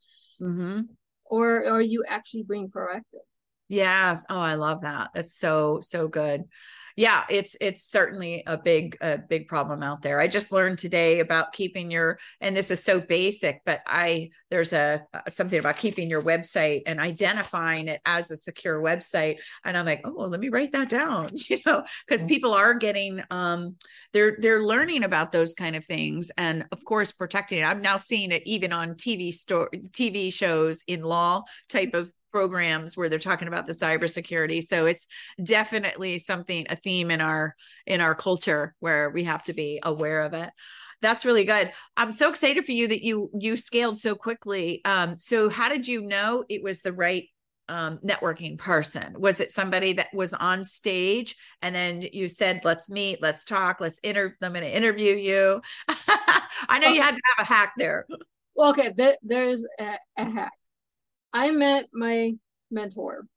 Mm-hmm. 0.41 0.81
Or 1.25 1.65
are 1.65 1.81
you 1.81 2.03
actually 2.07 2.43
being 2.43 2.69
proactive? 2.69 3.25
Yes. 3.67 4.25
Oh, 4.29 4.39
I 4.39 4.53
love 4.53 4.81
that. 4.81 5.09
That's 5.15 5.35
so, 5.35 5.79
so 5.81 6.07
good 6.07 6.43
yeah, 6.95 7.23
it's 7.29 7.57
it's 7.59 7.83
certainly 7.83 8.43
a 8.47 8.57
big 8.57 8.97
a 9.01 9.17
big 9.17 9.47
problem 9.49 9.83
out 9.83 10.01
there. 10.01 10.21
I 10.21 10.29
just 10.29 10.53
learned 10.53 10.77
today 10.77 11.19
about 11.19 11.51
keeping 11.51 11.91
your 11.91 12.19
and 12.39 12.55
this 12.55 12.71
is 12.71 12.81
so 12.81 13.01
basic, 13.01 13.61
but 13.65 13.81
I 13.85 14.29
there's 14.49 14.71
a 14.71 15.05
something 15.27 15.59
about 15.59 15.75
keeping 15.75 16.09
your 16.09 16.23
website 16.23 16.83
and 16.85 16.99
identifying 16.99 17.89
it 17.89 17.99
as 18.05 18.31
a 18.31 18.37
secure 18.37 18.81
website 18.81 19.37
and 19.65 19.77
I'm 19.77 19.85
like, 19.85 20.01
"Oh, 20.05 20.13
well, 20.15 20.29
let 20.29 20.39
me 20.39 20.49
write 20.49 20.71
that 20.71 20.89
down." 20.89 21.31
You 21.47 21.59
know, 21.65 21.83
because 22.07 22.23
people 22.23 22.53
are 22.53 22.73
getting 22.73 23.21
um 23.29 23.75
they're 24.13 24.37
they're 24.39 24.63
learning 24.63 25.03
about 25.03 25.31
those 25.31 25.53
kind 25.53 25.75
of 25.75 25.85
things 25.85 26.31
and 26.37 26.65
of 26.71 26.83
course 26.83 27.11
protecting 27.11 27.59
it. 27.59 27.63
I'm 27.63 27.81
now 27.81 27.97
seeing 27.97 28.31
it 28.31 28.41
even 28.45 28.73
on 28.73 28.95
TV 28.95 29.31
store 29.31 29.69
TV 29.91 30.33
shows 30.33 30.83
in 30.87 31.03
law 31.03 31.43
type 31.69 31.93
of 31.93 32.11
programs 32.35 32.97
where 32.97 33.07
they're 33.07 33.17
talking 33.17 33.47
about 33.47 33.65
the 33.65 33.71
cybersecurity. 33.71 34.61
So 34.61 34.87
it's 34.87 35.07
definitely 35.41 36.19
something 36.19 36.65
a 36.69 36.75
theme 36.75 37.09
in 37.09 37.21
our 37.21 37.55
in 37.87 38.01
our 38.01 38.13
culture 38.13 38.75
where 38.81 39.09
we 39.09 39.23
have 39.23 39.41
to 39.45 39.53
be 39.53 39.79
aware 39.81 40.19
of 40.19 40.33
it. 40.33 40.49
That's 41.01 41.23
really 41.23 41.45
good. 41.45 41.71
I'm 41.95 42.11
so 42.11 42.29
excited 42.29 42.65
for 42.65 42.73
you 42.73 42.89
that 42.89 43.05
you 43.05 43.29
you 43.39 43.55
scaled 43.55 43.97
so 43.97 44.15
quickly. 44.15 44.81
Um, 44.83 45.15
so 45.15 45.47
how 45.47 45.69
did 45.69 45.87
you 45.87 46.01
know 46.01 46.43
it 46.49 46.61
was 46.61 46.81
the 46.81 46.91
right 46.91 47.29
um, 47.69 47.99
networking 47.99 48.57
person? 48.57 49.15
Was 49.17 49.39
it 49.39 49.49
somebody 49.49 49.93
that 49.93 50.09
was 50.13 50.33
on 50.33 50.65
stage 50.65 51.37
and 51.61 51.73
then 51.73 52.01
you 52.11 52.27
said, 52.27 52.65
let's 52.65 52.89
meet, 52.89 53.21
let's 53.21 53.45
talk, 53.45 53.79
let's 53.79 53.99
inter, 53.99 54.35
I'm 54.41 54.51
going 54.51 54.65
to 54.65 54.77
interview 54.77 55.15
you. 55.15 55.61
I 56.67 56.79
know 56.79 56.89
you 56.89 57.01
had 57.01 57.15
to 57.15 57.21
have 57.37 57.45
a 57.45 57.47
hack 57.47 57.71
there. 57.77 58.05
Well, 58.55 58.71
okay. 58.71 58.93
There, 58.93 59.15
there's 59.23 59.63
a, 59.79 59.97
a 60.17 60.25
hack. 60.25 60.51
I 61.35 61.51
met 61.51 61.89
my 61.91 62.31
mentor 62.71 63.27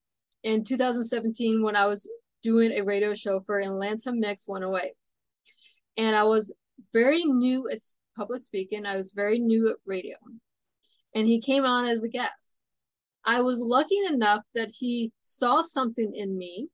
in 0.44 0.62
2017 0.62 1.64
when 1.64 1.74
I 1.74 1.86
was 1.86 2.08
doing 2.44 2.70
a 2.70 2.84
radio 2.84 3.12
show 3.12 3.40
for 3.40 3.58
Atlanta 3.58 4.12
Mix 4.12 4.46
108. 4.46 4.92
And 5.96 6.14
I 6.14 6.22
was 6.22 6.54
very 6.92 7.24
new 7.24 7.68
at 7.68 7.80
public 8.16 8.44
speaking. 8.44 8.86
I 8.86 8.94
was 8.94 9.14
very 9.14 9.40
new 9.40 9.68
at 9.68 9.78
radio. 9.84 10.14
And 11.12 11.26
he 11.26 11.40
came 11.40 11.64
on 11.64 11.86
as 11.86 12.04
a 12.04 12.08
guest. 12.08 12.36
I 13.24 13.40
was 13.40 13.58
lucky 13.58 13.98
enough 14.08 14.44
that 14.54 14.70
he 14.72 15.10
saw 15.24 15.60
something 15.60 16.14
in 16.14 16.38
me, 16.38 16.68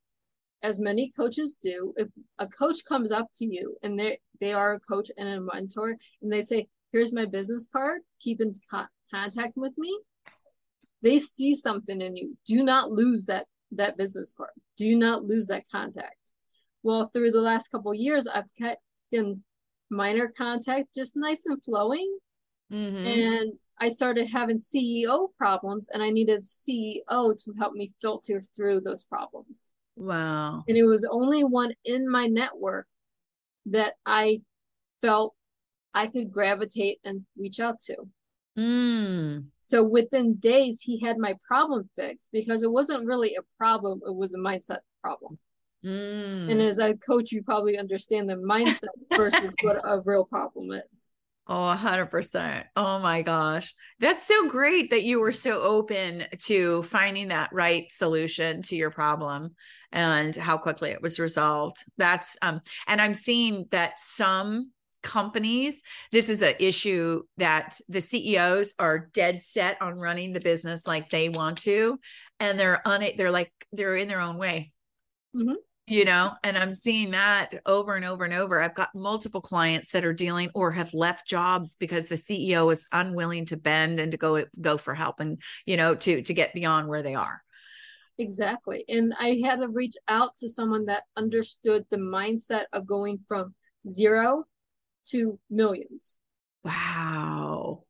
as 0.62 0.78
many 0.78 1.10
coaches 1.10 1.56
do. 1.58 1.94
If 1.96 2.08
a 2.38 2.46
coach 2.48 2.84
comes 2.86 3.10
up 3.10 3.28
to 3.36 3.46
you 3.46 3.78
and 3.82 3.98
they 3.98 4.18
they 4.42 4.52
are 4.52 4.74
a 4.74 4.80
coach 4.80 5.10
and 5.16 5.26
a 5.26 5.40
mentor, 5.40 5.96
and 6.20 6.30
they 6.30 6.42
say, 6.42 6.68
"Here's 6.92 7.14
my 7.14 7.24
business 7.24 7.66
card. 7.66 8.02
Keep 8.20 8.42
in 8.42 8.52
co- 8.70 8.92
contact 9.10 9.56
with 9.56 9.72
me." 9.78 9.98
They 11.04 11.18
see 11.18 11.54
something 11.54 12.00
in 12.00 12.16
you. 12.16 12.36
Do 12.46 12.64
not 12.64 12.90
lose 12.90 13.26
that 13.26 13.46
that 13.70 13.96
business 13.96 14.32
card. 14.36 14.50
Do 14.76 14.96
not 14.96 15.24
lose 15.24 15.46
that 15.48 15.64
contact. 15.70 16.32
Well 16.82 17.10
through 17.12 17.30
the 17.30 17.40
last 17.40 17.68
couple 17.68 17.94
years 17.94 18.26
i've 18.26 18.52
kept 18.58 18.82
in 19.12 19.42
minor 19.90 20.32
contact 20.36 20.94
just 20.94 21.16
nice 21.16 21.46
and 21.46 21.62
flowing. 21.62 22.18
Mm-hmm. 22.72 23.06
and 23.06 23.52
i 23.78 23.88
started 23.88 24.26
having 24.26 24.56
ceo 24.56 25.28
problems 25.36 25.90
and 25.92 26.02
i 26.02 26.08
needed 26.08 26.44
ceo 26.44 27.36
to 27.36 27.52
help 27.58 27.74
me 27.74 27.92
filter 28.00 28.42
through 28.56 28.80
those 28.80 29.04
problems. 29.04 29.74
Wow. 29.96 30.64
And 30.66 30.76
it 30.76 30.84
was 30.84 31.06
only 31.08 31.44
one 31.44 31.72
in 31.84 32.10
my 32.10 32.26
network 32.26 32.86
that 33.66 33.94
i 34.06 34.40
felt 35.02 35.34
i 35.92 36.06
could 36.06 36.32
gravitate 36.32 36.98
and 37.04 37.26
reach 37.36 37.60
out 37.60 37.80
to 37.80 37.96
Mm. 38.58 39.46
So 39.62 39.82
within 39.82 40.34
days, 40.34 40.80
he 40.80 41.00
had 41.00 41.18
my 41.18 41.34
problem 41.46 41.88
fixed 41.96 42.30
because 42.32 42.62
it 42.62 42.70
wasn't 42.70 43.06
really 43.06 43.34
a 43.34 43.42
problem, 43.58 44.00
it 44.06 44.14
was 44.14 44.34
a 44.34 44.38
mindset 44.38 44.80
problem. 45.02 45.38
Mm. 45.84 46.50
And 46.50 46.62
as 46.62 46.78
a 46.78 46.94
coach, 46.94 47.32
you 47.32 47.42
probably 47.42 47.78
understand 47.78 48.28
the 48.28 48.34
mindset 48.34 48.84
versus 49.16 49.54
what 49.62 49.80
a 49.84 50.00
real 50.04 50.24
problem 50.24 50.70
is. 50.72 51.12
Oh, 51.46 51.74
100%. 51.76 52.64
Oh 52.74 52.98
my 53.00 53.20
gosh. 53.20 53.74
That's 54.00 54.26
so 54.26 54.48
great 54.48 54.90
that 54.90 55.02
you 55.02 55.20
were 55.20 55.32
so 55.32 55.60
open 55.60 56.24
to 56.44 56.82
finding 56.84 57.28
that 57.28 57.52
right 57.52 57.90
solution 57.92 58.62
to 58.62 58.76
your 58.76 58.90
problem 58.90 59.54
and 59.92 60.34
how 60.34 60.56
quickly 60.56 60.90
it 60.90 61.02
was 61.02 61.20
resolved. 61.20 61.84
That's 61.98 62.38
um 62.40 62.62
and 62.86 63.00
I'm 63.00 63.12
seeing 63.12 63.66
that 63.72 63.98
some 63.98 64.70
companies 65.04 65.82
this 66.10 66.28
is 66.28 66.42
an 66.42 66.54
issue 66.58 67.22
that 67.36 67.78
the 67.88 68.00
CEOs 68.00 68.74
are 68.78 69.10
dead 69.12 69.42
set 69.42 69.80
on 69.80 70.00
running 70.00 70.32
the 70.32 70.40
business 70.40 70.86
like 70.86 71.10
they 71.10 71.28
want 71.28 71.58
to 71.58 71.98
and 72.40 72.58
they're 72.58 72.80
on 72.88 73.02
it 73.02 73.16
they're 73.16 73.30
like 73.30 73.52
they're 73.72 73.94
in 73.94 74.08
their 74.08 74.20
own 74.20 74.38
way. 74.38 74.72
Mm-hmm. 75.36 75.54
you 75.88 76.04
know 76.04 76.30
and 76.44 76.56
i'm 76.56 76.74
seeing 76.74 77.10
that 77.10 77.54
over 77.66 77.96
and 77.96 78.04
over 78.04 78.24
and 78.24 78.32
over. 78.32 78.60
I've 78.62 78.74
got 78.74 78.94
multiple 78.94 79.40
clients 79.40 79.90
that 79.90 80.04
are 80.04 80.12
dealing 80.12 80.48
or 80.54 80.70
have 80.70 80.94
left 80.94 81.26
jobs 81.26 81.76
because 81.76 82.06
the 82.06 82.14
ceo 82.14 82.72
is 82.72 82.86
unwilling 82.92 83.44
to 83.46 83.56
bend 83.56 83.98
and 83.98 84.12
to 84.12 84.18
go 84.18 84.44
go 84.60 84.78
for 84.78 84.94
help 84.94 85.20
and 85.20 85.42
you 85.66 85.76
know 85.76 85.94
to 85.96 86.22
to 86.22 86.34
get 86.34 86.54
beyond 86.54 86.88
where 86.88 87.02
they 87.02 87.14
are. 87.14 87.42
Exactly. 88.16 88.84
And 88.88 89.12
i 89.18 89.40
had 89.44 89.60
to 89.60 89.68
reach 89.68 89.96
out 90.06 90.36
to 90.36 90.48
someone 90.48 90.86
that 90.86 91.02
understood 91.16 91.84
the 91.90 91.98
mindset 91.98 92.64
of 92.72 92.86
going 92.86 93.18
from 93.26 93.54
zero 93.88 94.44
to 95.10 95.38
millions. 95.50 96.18
Wow. 96.62 97.84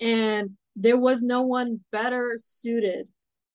And 0.00 0.50
there 0.76 0.98
was 0.98 1.22
no 1.22 1.42
one 1.42 1.80
better 1.90 2.36
suited 2.38 3.08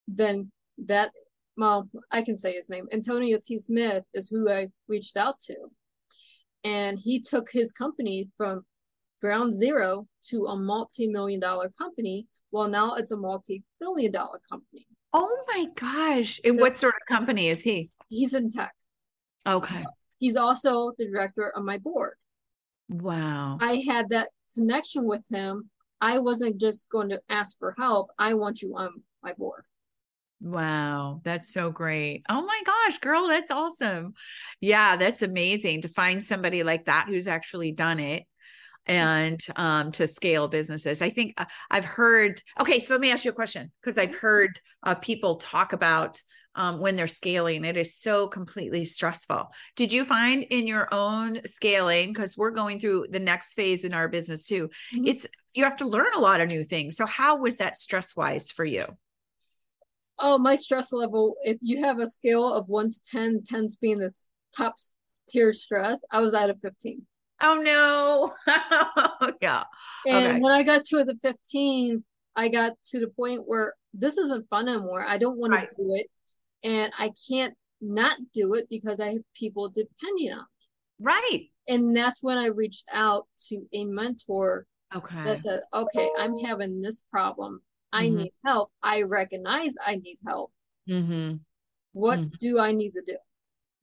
than 0.08 0.52
that. 0.86 1.12
Well, 1.56 1.90
I 2.12 2.22
can 2.22 2.38
say 2.38 2.54
his 2.54 2.70
name. 2.70 2.88
Antonio 2.92 3.40
T. 3.44 3.58
Smith 3.58 4.04
is 4.14 4.30
who 4.30 4.50
I 4.50 4.68
reached 4.88 5.18
out 5.18 5.40
to. 5.42 5.56
And 6.64 7.00
he 7.00 7.20
took 7.20 7.48
his 7.52 7.72
company 7.72 8.30
from 8.38 8.66
ground 9.22 9.54
zero 9.54 10.08
to 10.30 10.46
a 10.46 10.56
multi 10.56 11.08
million 11.08 11.40
dollar 11.40 11.70
company. 11.70 12.28
Well, 12.52 12.68
now 12.68 12.96
it's 12.96 13.12
a 13.12 13.18
multi 13.18 13.64
billion 13.80 14.12
dollar 14.12 14.40
company. 14.50 14.88
Oh 15.14 15.44
my 15.48 15.68
gosh. 15.76 16.40
And 16.44 16.60
what 16.60 16.76
sort 16.76 16.96
of 16.96 17.08
company 17.08 17.50
is 17.50 17.62
he? 17.62 17.90
He's 18.10 18.34
in 18.34 18.50
tech. 18.50 18.74
Okay. 19.48 19.84
He's 20.20 20.36
also 20.36 20.92
the 20.98 21.06
director 21.06 21.52
of 21.56 21.64
my 21.64 21.78
board. 21.78 22.16
Wow. 22.90 23.58
I 23.60 23.84
had 23.88 24.10
that 24.10 24.30
connection 24.54 25.06
with 25.06 25.24
him. 25.30 25.70
I 26.00 26.20
wasn't 26.20 26.60
just 26.60 26.90
going 26.90 27.10
to 27.10 27.22
ask 27.30 27.58
for 27.58 27.74
help. 27.78 28.10
I 28.20 28.36
want 28.36 28.62
you 28.62 28.76
on 28.78 28.90
my 29.24 29.34
board. 29.34 29.64
Wow, 30.40 31.22
that's 31.24 31.52
so 31.52 31.72
great. 31.72 32.24
Oh 32.30 32.46
my 32.46 32.62
gosh, 32.64 33.00
girl, 33.00 33.28
that's 33.28 33.50
awesome. 33.50 34.14
Yeah, 34.62 34.96
that's 34.96 35.24
amazing 35.24 35.82
to 35.82 35.90
find 35.90 36.24
somebody 36.24 36.64
like 36.64 36.86
that 36.86 37.08
who's 37.08 37.28
actually 37.28 37.72
done 37.72 38.00
it 38.00 38.24
and 38.86 39.40
um, 39.56 39.92
to 39.94 40.08
scale 40.08 40.48
businesses. 40.48 41.02
I 41.02 41.10
think 41.10 41.34
uh, 41.38 41.46
I've 41.72 41.86
heard, 41.86 42.40
okay, 42.60 42.80
so 42.80 42.94
let 42.94 43.02
me 43.02 43.12
ask 43.12 43.26
you 43.26 43.32
a 43.32 43.34
question 43.34 43.72
because 43.82 43.98
I've 43.98 44.16
heard 44.16 44.60
uh, 44.84 44.96
people 44.96 45.38
talk 45.38 45.74
about 45.74 46.22
um, 46.58 46.80
when 46.80 46.96
they're 46.96 47.08
scaling. 47.08 47.64
It 47.64 47.78
is 47.78 47.96
so 47.96 48.28
completely 48.28 48.84
stressful. 48.84 49.50
Did 49.76 49.94
you 49.94 50.04
find 50.04 50.44
in 50.44 50.68
your 50.68 50.88
own 50.92 51.40
scaling, 51.46 52.12
because 52.12 52.36
we're 52.36 52.52
going 52.52 52.80
through 52.80 53.06
the 53.12 53.20
next 53.20 53.54
phase 53.54 53.86
in 53.86 53.94
our 53.94 54.10
business 54.10 54.46
too, 54.46 54.70
mm-hmm. 54.94 55.08
it's 55.08 55.28
you 55.54 55.64
have 55.64 55.78
to 55.78 55.88
learn 55.88 56.14
a 56.16 56.20
lot 56.20 56.42
of 56.42 56.50
new 56.50 56.64
things. 56.64 56.98
So, 56.98 57.06
how 57.06 57.38
was 57.38 57.58
that 57.58 57.78
stress 57.78 58.16
wise 58.16 58.52
for 58.52 58.66
you? 58.66 58.86
Oh, 60.20 60.38
my 60.38 60.56
stress 60.56 60.92
level, 60.92 61.36
if 61.46 61.58
you 61.62 61.84
have 61.84 62.00
a 62.00 62.08
scale 62.08 62.52
of 62.52 62.68
one 62.68 62.90
to 62.90 63.02
10, 63.04 63.42
10's 63.42 63.76
being 63.76 64.00
the 64.00 64.12
top 64.56 64.76
tier 65.30 65.54
stress, 65.54 66.04
I 66.12 66.22
was 66.22 66.34
at 66.34 66.50
a 66.50 66.56
15. 66.56 67.06
Oh 67.40 67.62
no. 67.62 68.32
yeah. 69.42 69.64
And 70.08 70.26
okay. 70.26 70.40
when 70.40 70.54
I 70.54 70.64
got 70.64 70.86
to 70.86 71.04
the 71.04 71.16
15, 71.22 72.04
I 72.36 72.50
got 72.50 72.74
to 72.90 73.00
the 73.00 73.10
point 73.10 73.44
where 73.46 73.76
this 73.94 74.18
isn't 74.18 74.50
fun 74.50 74.68
anymore. 74.68 75.06
I 75.08 75.18
don't 75.18 75.38
want 75.38 75.54
right. 75.54 75.70
to 75.70 75.76
do 75.76 75.96
it. 75.96 76.08
And 76.64 76.92
I 76.98 77.12
can't 77.30 77.56
not 77.82 78.18
do 78.34 78.56
it 78.56 78.68
because 78.70 79.00
I 79.00 79.14
have 79.14 79.34
people 79.36 79.70
depending 79.70 80.32
on 80.32 80.40
me. 80.40 81.06
Right. 81.06 81.50
And 81.68 81.96
that's 81.96 82.24
when 82.24 82.38
I 82.38 82.48
reached 82.48 82.88
out 82.92 83.28
to 83.50 83.62
a 83.74 83.86
mentor 83.86 84.66
okay. 84.96 85.24
that 85.24 85.40
said, 85.40 85.62
okay, 85.74 86.10
I'm 86.18 86.38
having 86.40 86.82
this 86.82 87.04
problem. 87.12 87.62
I 87.92 88.06
mm-hmm. 88.06 88.18
need 88.18 88.34
help. 88.46 88.72
I 88.82 89.04
recognize 89.04 89.76
I 89.86 89.96
need 89.96 90.18
help. 90.26 90.52
Mm-hmm. 90.90 91.38
What 91.94 92.20
mm-hmm. 92.20 92.36
do 92.40 92.60
I 92.60 92.72
need 92.72 92.92
to 92.94 93.02
do? 93.06 93.18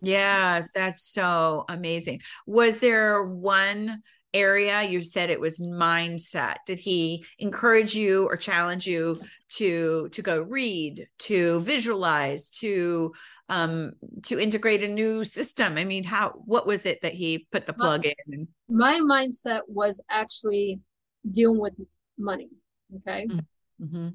Yes, 0.01 0.71
that's 0.75 1.03
so 1.03 1.65
amazing. 1.69 2.21
Was 2.47 2.81
there 2.81 3.25
one 3.25 4.03
area 4.35 4.83
you 4.83 5.03
said 5.03 5.31
it 5.31 5.41
was 5.41 5.61
mindset? 5.61 6.57
Did 6.67 6.79
he 6.79 7.25
encourage 7.39 7.95
you 7.95 8.27
or 8.27 8.37
challenge 8.37 8.87
you 8.87 9.21
to 9.57 10.09
to 10.11 10.23
go 10.23 10.43
read, 10.43 11.09
to 11.21 11.61
visualize, 11.61 12.51
to 12.51 13.13
um 13.49 13.93
to 14.23 14.39
integrate 14.39 14.83
a 14.83 14.89
new 14.89 15.23
system 15.25 15.77
i 15.77 15.85
mean 15.85 16.03
how 16.03 16.31
what 16.47 16.67
was 16.67 16.87
it 16.87 17.01
that 17.03 17.13
he 17.13 17.47
put 17.53 17.67
the 17.67 17.73
plug 17.73 18.05
my, 18.05 18.15
in 18.29 18.49
my 18.69 19.01
mindset 19.01 19.61
was 19.69 20.03
actually 20.09 20.81
dealing 21.31 21.61
with 21.61 21.75
money 22.19 22.49
okay 22.97 23.27
mm-hmm. 23.83 24.09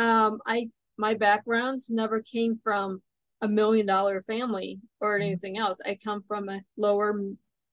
um 0.00 0.38
i 0.46 0.68
my 0.98 1.14
backgrounds 1.14 1.90
never 1.90 2.22
came 2.22 2.58
from 2.62 3.02
a 3.42 3.48
million 3.48 3.86
dollar 3.86 4.22
family 4.22 4.78
or 5.00 5.14
mm-hmm. 5.14 5.26
anything 5.26 5.58
else 5.58 5.78
i 5.84 5.98
come 6.02 6.22
from 6.28 6.48
a 6.48 6.60
lower 6.76 7.20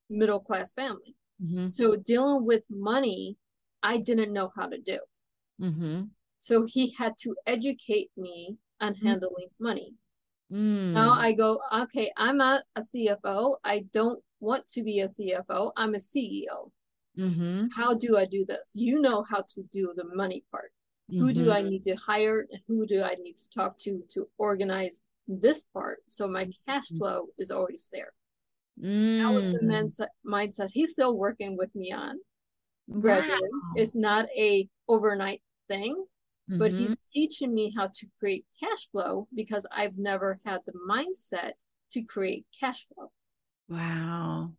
middle 0.09 0.39
class 0.39 0.73
family 0.73 1.15
mm-hmm. 1.43 1.67
so 1.67 1.95
dealing 1.95 2.43
with 2.43 2.65
money 2.71 3.37
i 3.83 3.97
didn't 3.97 4.33
know 4.33 4.51
how 4.55 4.65
to 4.65 4.79
do 4.79 4.97
mm-hmm. 5.61 6.01
So 6.43 6.65
he 6.65 6.93
had 6.99 7.13
to 7.23 7.35
educate 7.45 8.11
me 8.17 8.57
on 8.79 8.93
mm-hmm. 8.93 9.07
handling 9.07 9.49
money 9.59 9.93
Mm. 10.53 10.91
Now 10.93 11.11
I 11.11 11.33
go, 11.33 11.59
okay, 11.73 12.11
I'm 12.15 12.37
not 12.37 12.61
a 12.75 12.81
CFO. 12.81 13.55
I 13.63 13.85
don't 13.91 14.21
want 14.39 14.67
to 14.69 14.83
be 14.83 14.99
a 14.99 15.05
CFO. 15.05 15.71
I'm 15.75 15.95
a 15.95 15.97
CEO. 15.97 16.69
Mm-hmm. 17.17 17.67
How 17.75 17.95
do 17.95 18.17
I 18.17 18.25
do 18.25 18.45
this? 18.45 18.73
You 18.75 19.01
know 19.01 19.23
how 19.23 19.43
to 19.55 19.63
do 19.71 19.91
the 19.95 20.05
money 20.13 20.43
part. 20.51 20.71
Mm-hmm. 21.11 21.21
Who 21.21 21.33
do 21.33 21.51
I 21.51 21.61
mm-hmm. 21.61 21.69
need 21.69 21.83
to 21.83 21.95
hire? 21.95 22.45
Who 22.67 22.85
do 22.85 23.01
I 23.01 23.15
need 23.15 23.37
to 23.37 23.49
talk 23.49 23.77
to 23.79 24.03
to 24.09 24.27
organize 24.37 24.99
this 25.27 25.63
part 25.73 25.99
so 26.05 26.27
my 26.27 26.49
cash 26.67 26.85
mm-hmm. 26.85 26.97
flow 26.97 27.25
is 27.39 27.49
always 27.49 27.89
there? 27.91 28.13
Mm. 28.81 29.23
That 29.23 29.33
was 29.33 29.53
the 29.53 29.59
mm. 29.59 29.71
mindset, 29.71 30.07
mindset 30.25 30.71
he's 30.71 30.91
still 30.91 31.17
working 31.17 31.57
with 31.57 31.73
me 31.75 31.91
on. 31.91 32.17
Gradually, 32.99 33.37
wow. 33.37 33.73
it's 33.75 33.95
not 33.95 34.27
a 34.37 34.67
overnight 34.87 35.41
thing 35.67 36.05
mm-hmm. 36.49 36.59
but 36.59 36.71
he's 36.71 36.95
teaching 37.13 37.53
me 37.53 37.73
how 37.75 37.87
to 37.87 38.07
create 38.19 38.45
cash 38.59 38.89
flow 38.91 39.27
because 39.33 39.65
I've 39.71 39.97
never 39.97 40.37
had 40.45 40.61
the 40.65 40.73
mindset 40.89 41.53
to 41.91 42.03
create 42.03 42.45
cash 42.59 42.85
flow. 42.87 43.11
Wow. 43.69 44.53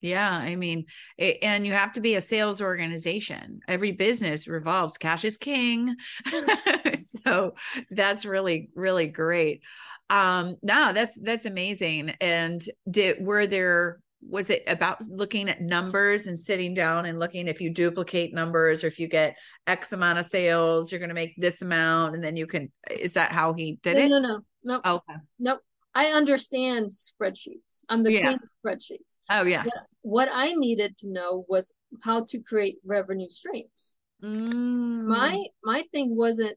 Yeah, 0.00 0.30
I 0.30 0.56
mean, 0.56 0.86
it, 1.18 1.38
and 1.42 1.66
you 1.66 1.72
have 1.74 1.92
to 1.92 2.00
be 2.00 2.14
a 2.14 2.22
sales 2.22 2.62
organization. 2.62 3.60
Every 3.68 3.92
business 3.92 4.48
revolves 4.48 4.96
cash 4.96 5.24
is 5.26 5.36
king. 5.36 5.94
so 7.22 7.54
that's 7.90 8.24
really 8.24 8.70
really 8.74 9.08
great. 9.08 9.62
Um 10.08 10.56
no, 10.62 10.92
that's 10.94 11.18
that's 11.20 11.44
amazing. 11.44 12.14
And 12.20 12.62
did 12.90 13.24
were 13.24 13.46
there 13.46 14.00
was 14.28 14.50
it 14.50 14.62
about 14.66 15.02
looking 15.08 15.48
at 15.48 15.60
numbers 15.60 16.26
and 16.26 16.38
sitting 16.38 16.74
down 16.74 17.06
and 17.06 17.18
looking 17.18 17.48
if 17.48 17.60
you 17.60 17.70
duplicate 17.70 18.34
numbers 18.34 18.84
or 18.84 18.86
if 18.86 18.98
you 18.98 19.08
get 19.08 19.34
x 19.66 19.92
amount 19.92 20.18
of 20.18 20.24
sales 20.24 20.92
you're 20.92 20.98
going 20.98 21.08
to 21.08 21.14
make 21.14 21.34
this 21.38 21.62
amount 21.62 22.14
and 22.14 22.22
then 22.22 22.36
you 22.36 22.46
can 22.46 22.70
is 22.90 23.14
that 23.14 23.32
how 23.32 23.54
he 23.54 23.78
did 23.82 23.96
no, 23.96 24.02
it? 24.02 24.08
no 24.08 24.18
no. 24.18 24.40
No 24.62 24.80
oh, 24.84 24.96
okay. 24.96 25.18
Nope. 25.38 25.60
I 25.94 26.06
understand 26.08 26.90
spreadsheets. 26.90 27.84
I'm 27.88 28.02
the 28.02 28.12
yeah. 28.12 28.20
queen 28.22 28.38
of 28.42 28.50
spreadsheets. 28.64 29.18
Oh 29.30 29.44
yeah. 29.44 29.64
What, 29.64 29.74
what, 30.02 30.28
i 30.32 30.52
needed 30.52 30.96
to 30.98 31.10
know 31.10 31.44
was 31.48 31.72
how 32.04 32.24
to 32.28 32.40
create 32.40 32.78
revenue 32.84 33.30
streams. 33.30 33.96
Mm. 34.22 35.04
my 35.06 35.46
my 35.64 35.82
thing 35.92 36.14
wasn't 36.14 36.54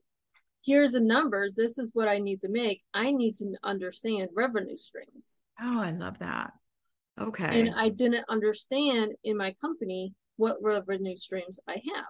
here's 0.66 0.92
the 0.92 1.00
numbers 1.00 1.56
this 1.56 1.78
is 1.78 1.92
what 1.94 2.10
i 2.10 2.18
need 2.18 2.42
to 2.42 2.50
make. 2.50 2.84
I 2.94 3.12
need 3.14 3.36
to 3.36 3.54
understand 3.64 4.30
revenue 4.36 4.78
streams. 4.78 5.42
Oh 5.62 5.80
i 5.80 5.92
love 5.92 6.20
that 6.20 6.52
Okay. 7.20 7.62
And 7.62 7.74
I 7.76 7.90
didn't 7.90 8.26
understand 8.30 9.14
in 9.24 9.38
my 9.38 9.54
company 9.62 10.14
what 10.38 10.58
revenue 10.62 11.16
streams 11.16 11.60
I 11.68 11.82
have 11.94 12.06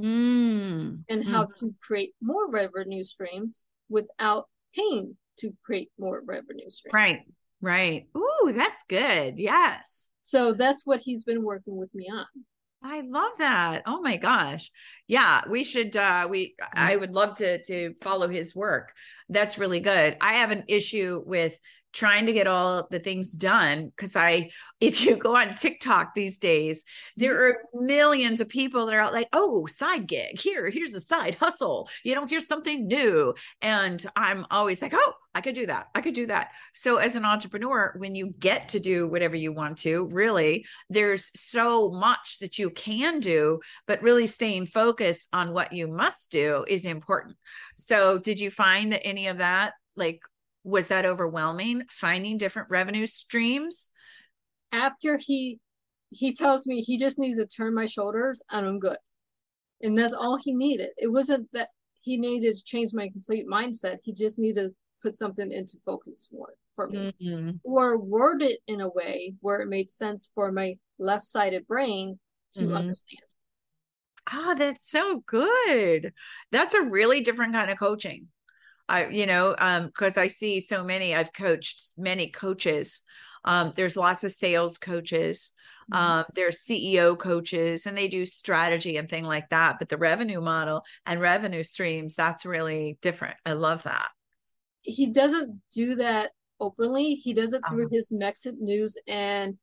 mm. 0.00 0.98
and 1.08 1.24
how 1.24 1.44
mm. 1.44 1.58
to 1.60 1.74
create 1.80 2.14
more 2.22 2.50
revenue 2.50 3.04
streams 3.04 3.64
without 3.88 4.48
paying 4.74 5.16
to 5.38 5.52
create 5.64 5.90
more 5.98 6.22
revenue 6.24 6.70
streams. 6.70 6.94
Right. 6.94 7.20
Right. 7.60 8.06
Ooh, 8.16 8.52
that's 8.54 8.84
good. 8.88 9.38
Yes. 9.38 10.10
So 10.20 10.52
that's 10.52 10.84
what 10.84 11.00
he's 11.00 11.24
been 11.24 11.42
working 11.42 11.76
with 11.76 11.94
me 11.94 12.08
on. 12.12 12.26
I 12.82 13.00
love 13.00 13.32
that. 13.38 13.82
Oh 13.86 14.02
my 14.02 14.18
gosh. 14.18 14.70
Yeah, 15.08 15.42
we 15.48 15.64
should 15.64 15.96
uh 15.96 16.28
we 16.30 16.54
I 16.74 16.96
would 16.96 17.14
love 17.14 17.36
to 17.36 17.62
to 17.62 17.94
follow 18.02 18.28
his 18.28 18.54
work. 18.54 18.92
That's 19.30 19.56
really 19.56 19.80
good. 19.80 20.18
I 20.20 20.34
have 20.34 20.50
an 20.50 20.64
issue 20.68 21.22
with 21.24 21.58
trying 21.94 22.26
to 22.26 22.32
get 22.32 22.48
all 22.48 22.88
the 22.90 22.98
things 22.98 23.36
done 23.36 23.86
because 23.86 24.16
I 24.16 24.50
if 24.80 25.04
you 25.04 25.16
go 25.16 25.36
on 25.36 25.54
TikTok 25.54 26.14
these 26.14 26.36
days, 26.36 26.84
there 27.16 27.46
are 27.46 27.62
millions 27.72 28.40
of 28.40 28.48
people 28.48 28.84
that 28.84 28.94
are 28.94 29.00
out 29.00 29.14
like, 29.14 29.28
oh, 29.32 29.64
side 29.66 30.06
gig. 30.06 30.38
Here, 30.38 30.68
here's 30.68 30.92
a 30.92 31.00
side 31.00 31.36
hustle. 31.40 31.88
You 32.02 32.14
know, 32.14 32.26
here's 32.26 32.46
something 32.46 32.86
new. 32.86 33.34
And 33.62 34.04
I'm 34.16 34.44
always 34.50 34.82
like, 34.82 34.92
oh, 34.94 35.12
I 35.34 35.40
could 35.40 35.54
do 35.54 35.66
that. 35.66 35.88
I 35.94 36.00
could 36.00 36.14
do 36.14 36.26
that. 36.26 36.50
So 36.74 36.96
as 36.96 37.16
an 37.16 37.24
entrepreneur, 37.24 37.94
when 37.96 38.14
you 38.14 38.34
get 38.38 38.68
to 38.68 38.80
do 38.80 39.08
whatever 39.08 39.36
you 39.36 39.52
want 39.52 39.78
to, 39.78 40.08
really, 40.12 40.66
there's 40.90 41.30
so 41.34 41.90
much 41.90 42.38
that 42.40 42.58
you 42.58 42.70
can 42.70 43.20
do, 43.20 43.60
but 43.86 44.02
really 44.02 44.26
staying 44.26 44.66
focused 44.66 45.28
on 45.32 45.52
what 45.52 45.72
you 45.72 45.88
must 45.88 46.30
do 46.30 46.64
is 46.68 46.84
important. 46.84 47.36
So 47.76 48.18
did 48.18 48.38
you 48.38 48.50
find 48.50 48.92
that 48.92 49.06
any 49.06 49.28
of 49.28 49.38
that 49.38 49.74
like 49.96 50.20
was 50.64 50.88
that 50.88 51.04
overwhelming 51.04 51.84
finding 51.90 52.38
different 52.38 52.70
revenue 52.70 53.06
streams? 53.06 53.90
After 54.72 55.18
he 55.18 55.60
he 56.10 56.34
tells 56.34 56.66
me 56.66 56.80
he 56.80 56.98
just 56.98 57.18
needs 57.18 57.38
to 57.38 57.46
turn 57.46 57.74
my 57.74 57.86
shoulders 57.86 58.42
and 58.50 58.66
i'm 58.66 58.78
good. 58.78 58.96
And 59.82 59.96
that's 59.96 60.14
all 60.14 60.36
he 60.36 60.54
needed. 60.54 60.90
It 60.96 61.08
wasn't 61.08 61.48
that 61.52 61.68
he 62.00 62.16
needed 62.16 62.54
to 62.54 62.64
change 62.64 62.90
my 62.94 63.08
complete 63.08 63.46
mindset. 63.46 63.98
He 64.02 64.14
just 64.14 64.38
needed 64.38 64.68
to 64.68 64.74
put 65.02 65.16
something 65.16 65.52
into 65.52 65.76
focus 65.84 66.28
for 66.30 66.54
for 66.74 66.88
me. 66.88 67.14
Mm-hmm. 67.22 67.50
or 67.62 67.96
word 67.98 68.42
it 68.42 68.58
in 68.66 68.80
a 68.80 68.88
way 68.88 69.34
where 69.40 69.60
it 69.60 69.68
made 69.68 69.92
sense 69.92 70.32
for 70.34 70.50
my 70.50 70.76
left-sided 70.98 71.68
brain 71.68 72.18
to 72.54 72.64
mm-hmm. 72.64 72.74
understand. 72.74 73.22
Ah 74.32 74.54
that's 74.56 74.90
so 74.90 75.22
good. 75.26 76.12
That's 76.50 76.74
a 76.74 76.82
really 76.82 77.20
different 77.20 77.52
kind 77.52 77.70
of 77.70 77.78
coaching 77.78 78.28
I, 78.88 79.08
you 79.08 79.26
know, 79.26 79.54
um, 79.58 79.86
because 79.86 80.18
I 80.18 80.26
see 80.26 80.60
so 80.60 80.84
many, 80.84 81.14
I've 81.14 81.32
coached 81.32 81.92
many 81.96 82.30
coaches. 82.30 83.02
Um, 83.44 83.72
there's 83.76 83.96
lots 83.96 84.24
of 84.24 84.32
sales 84.32 84.78
coaches, 84.78 85.52
mm-hmm. 85.92 86.02
um, 86.02 86.24
there's 86.34 86.64
CEO 86.64 87.18
coaches, 87.18 87.86
and 87.86 87.96
they 87.96 88.08
do 88.08 88.24
strategy 88.24 88.96
and 88.96 89.08
thing 89.08 89.24
like 89.24 89.48
that. 89.50 89.76
But 89.78 89.88
the 89.88 89.98
revenue 89.98 90.40
model 90.40 90.82
and 91.06 91.20
revenue 91.20 91.62
streams, 91.62 92.14
that's 92.14 92.46
really 92.46 92.98
different. 93.02 93.36
I 93.44 93.52
love 93.52 93.82
that. 93.84 94.08
He 94.82 95.10
doesn't 95.10 95.60
do 95.74 95.96
that 95.96 96.32
openly. 96.60 97.14
He 97.14 97.32
does 97.32 97.52
it 97.52 97.62
through 97.68 97.86
uh-huh. 97.86 97.94
his 97.94 98.10
Mexit 98.12 98.58
News 98.58 98.96
and 99.06 99.58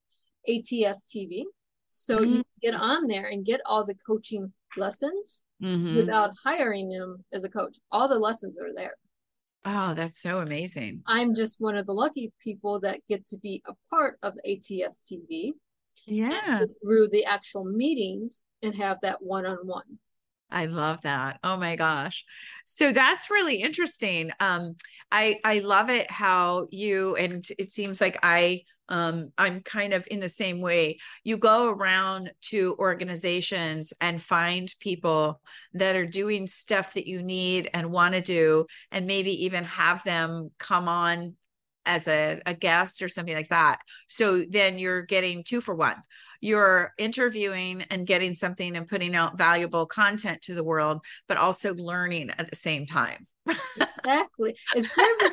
ATS 0.48 1.06
TV. 1.14 1.44
So 1.90 2.20
mm-hmm. 2.20 2.36
you 2.36 2.44
get 2.62 2.74
on 2.74 3.08
there 3.08 3.26
and 3.26 3.46
get 3.46 3.62
all 3.66 3.84
the 3.84 3.96
coaching 4.08 4.54
lessons 4.78 5.44
mm-hmm. 5.62 5.96
without 5.96 6.32
hiring 6.44 6.90
him 6.90 7.24
as 7.34 7.44
a 7.44 7.50
coach. 7.50 7.78
All 7.92 8.08
the 8.08 8.20
lessons 8.20 8.58
are 8.58 8.74
there. 8.74 8.96
Oh, 9.64 9.94
that's 9.94 10.20
so 10.20 10.40
amazing. 10.40 11.04
I'm 11.06 11.36
just 11.36 11.62
one 11.62 11.78
of 11.78 11.86
the 11.86 11.94
lucky 11.94 12.32
people 12.42 12.80
that 12.82 13.02
get 13.08 13.28
to 13.28 13.38
be 13.38 13.62
a 13.68 13.74
part 13.90 14.18
of 14.24 14.34
ATS 14.46 15.00
TV. 15.08 15.54
Yeah. 16.08 16.64
Through 16.84 17.10
the 17.10 17.26
actual 17.26 17.64
meetings 17.64 18.44
and 18.64 18.76
have 18.76 18.98
that 19.02 19.22
one 19.22 19.46
on 19.46 19.68
one. 19.68 20.00
I 20.50 20.66
love 20.66 21.02
that. 21.02 21.40
Oh 21.44 21.58
my 21.58 21.76
gosh. 21.76 22.26
So 22.66 22.92
that's 22.92 23.30
really 23.30 23.62
interesting. 23.62 24.32
Um 24.40 24.76
I 25.12 25.40
I 25.44 25.60
love 25.60 25.90
it 25.90 26.10
how 26.10 26.68
you 26.72 27.16
and 27.16 27.46
it 27.58 27.72
seems 27.72 28.02
like 28.02 28.18
I 28.24 28.64
um, 28.92 29.32
I'm 29.38 29.62
kind 29.62 29.94
of 29.94 30.06
in 30.12 30.20
the 30.20 30.30
same 30.30 30.60
way. 30.60 31.00
You 31.24 31.38
go 31.38 31.70
around 31.70 32.34
to 32.50 32.76
organizations 32.78 33.94
and 34.02 34.22
find 34.22 34.74
people 34.82 35.42
that 35.74 35.96
are 35.96 36.06
doing 36.06 36.46
stuff 36.46 36.94
that 36.96 37.08
you 37.08 37.24
need 37.24 37.70
and 37.74 37.94
want 37.94 38.16
to 38.16 38.22
do, 38.22 38.66
and 38.92 39.08
maybe 39.08 39.46
even 39.46 39.64
have 39.64 40.04
them 40.04 40.52
come 40.60 40.90
on 40.90 41.38
as 41.86 42.10
a, 42.10 42.42
a 42.46 42.54
guest 42.54 43.02
or 43.02 43.08
something 43.08 43.34
like 43.34 43.48
that. 43.48 43.80
So 44.10 44.44
then 44.48 44.78
you're 44.78 45.04
getting 45.04 45.44
two 45.46 45.62
for 45.62 45.74
one. 45.74 45.96
You're 46.42 46.94
interviewing 46.98 47.84
and 47.90 48.06
getting 48.06 48.36
something 48.36 48.76
and 48.76 48.88
putting 48.88 49.16
out 49.16 49.38
valuable 49.38 49.86
content 49.86 50.42
to 50.44 50.54
the 50.54 50.66
world, 50.66 51.00
but 51.30 51.38
also 51.38 51.74
learning 51.74 52.32
at 52.38 52.50
the 52.50 52.58
same 52.58 52.86
time. 52.86 53.26
exactly. 53.48 54.56
It's 54.76 54.90
very 54.96 55.32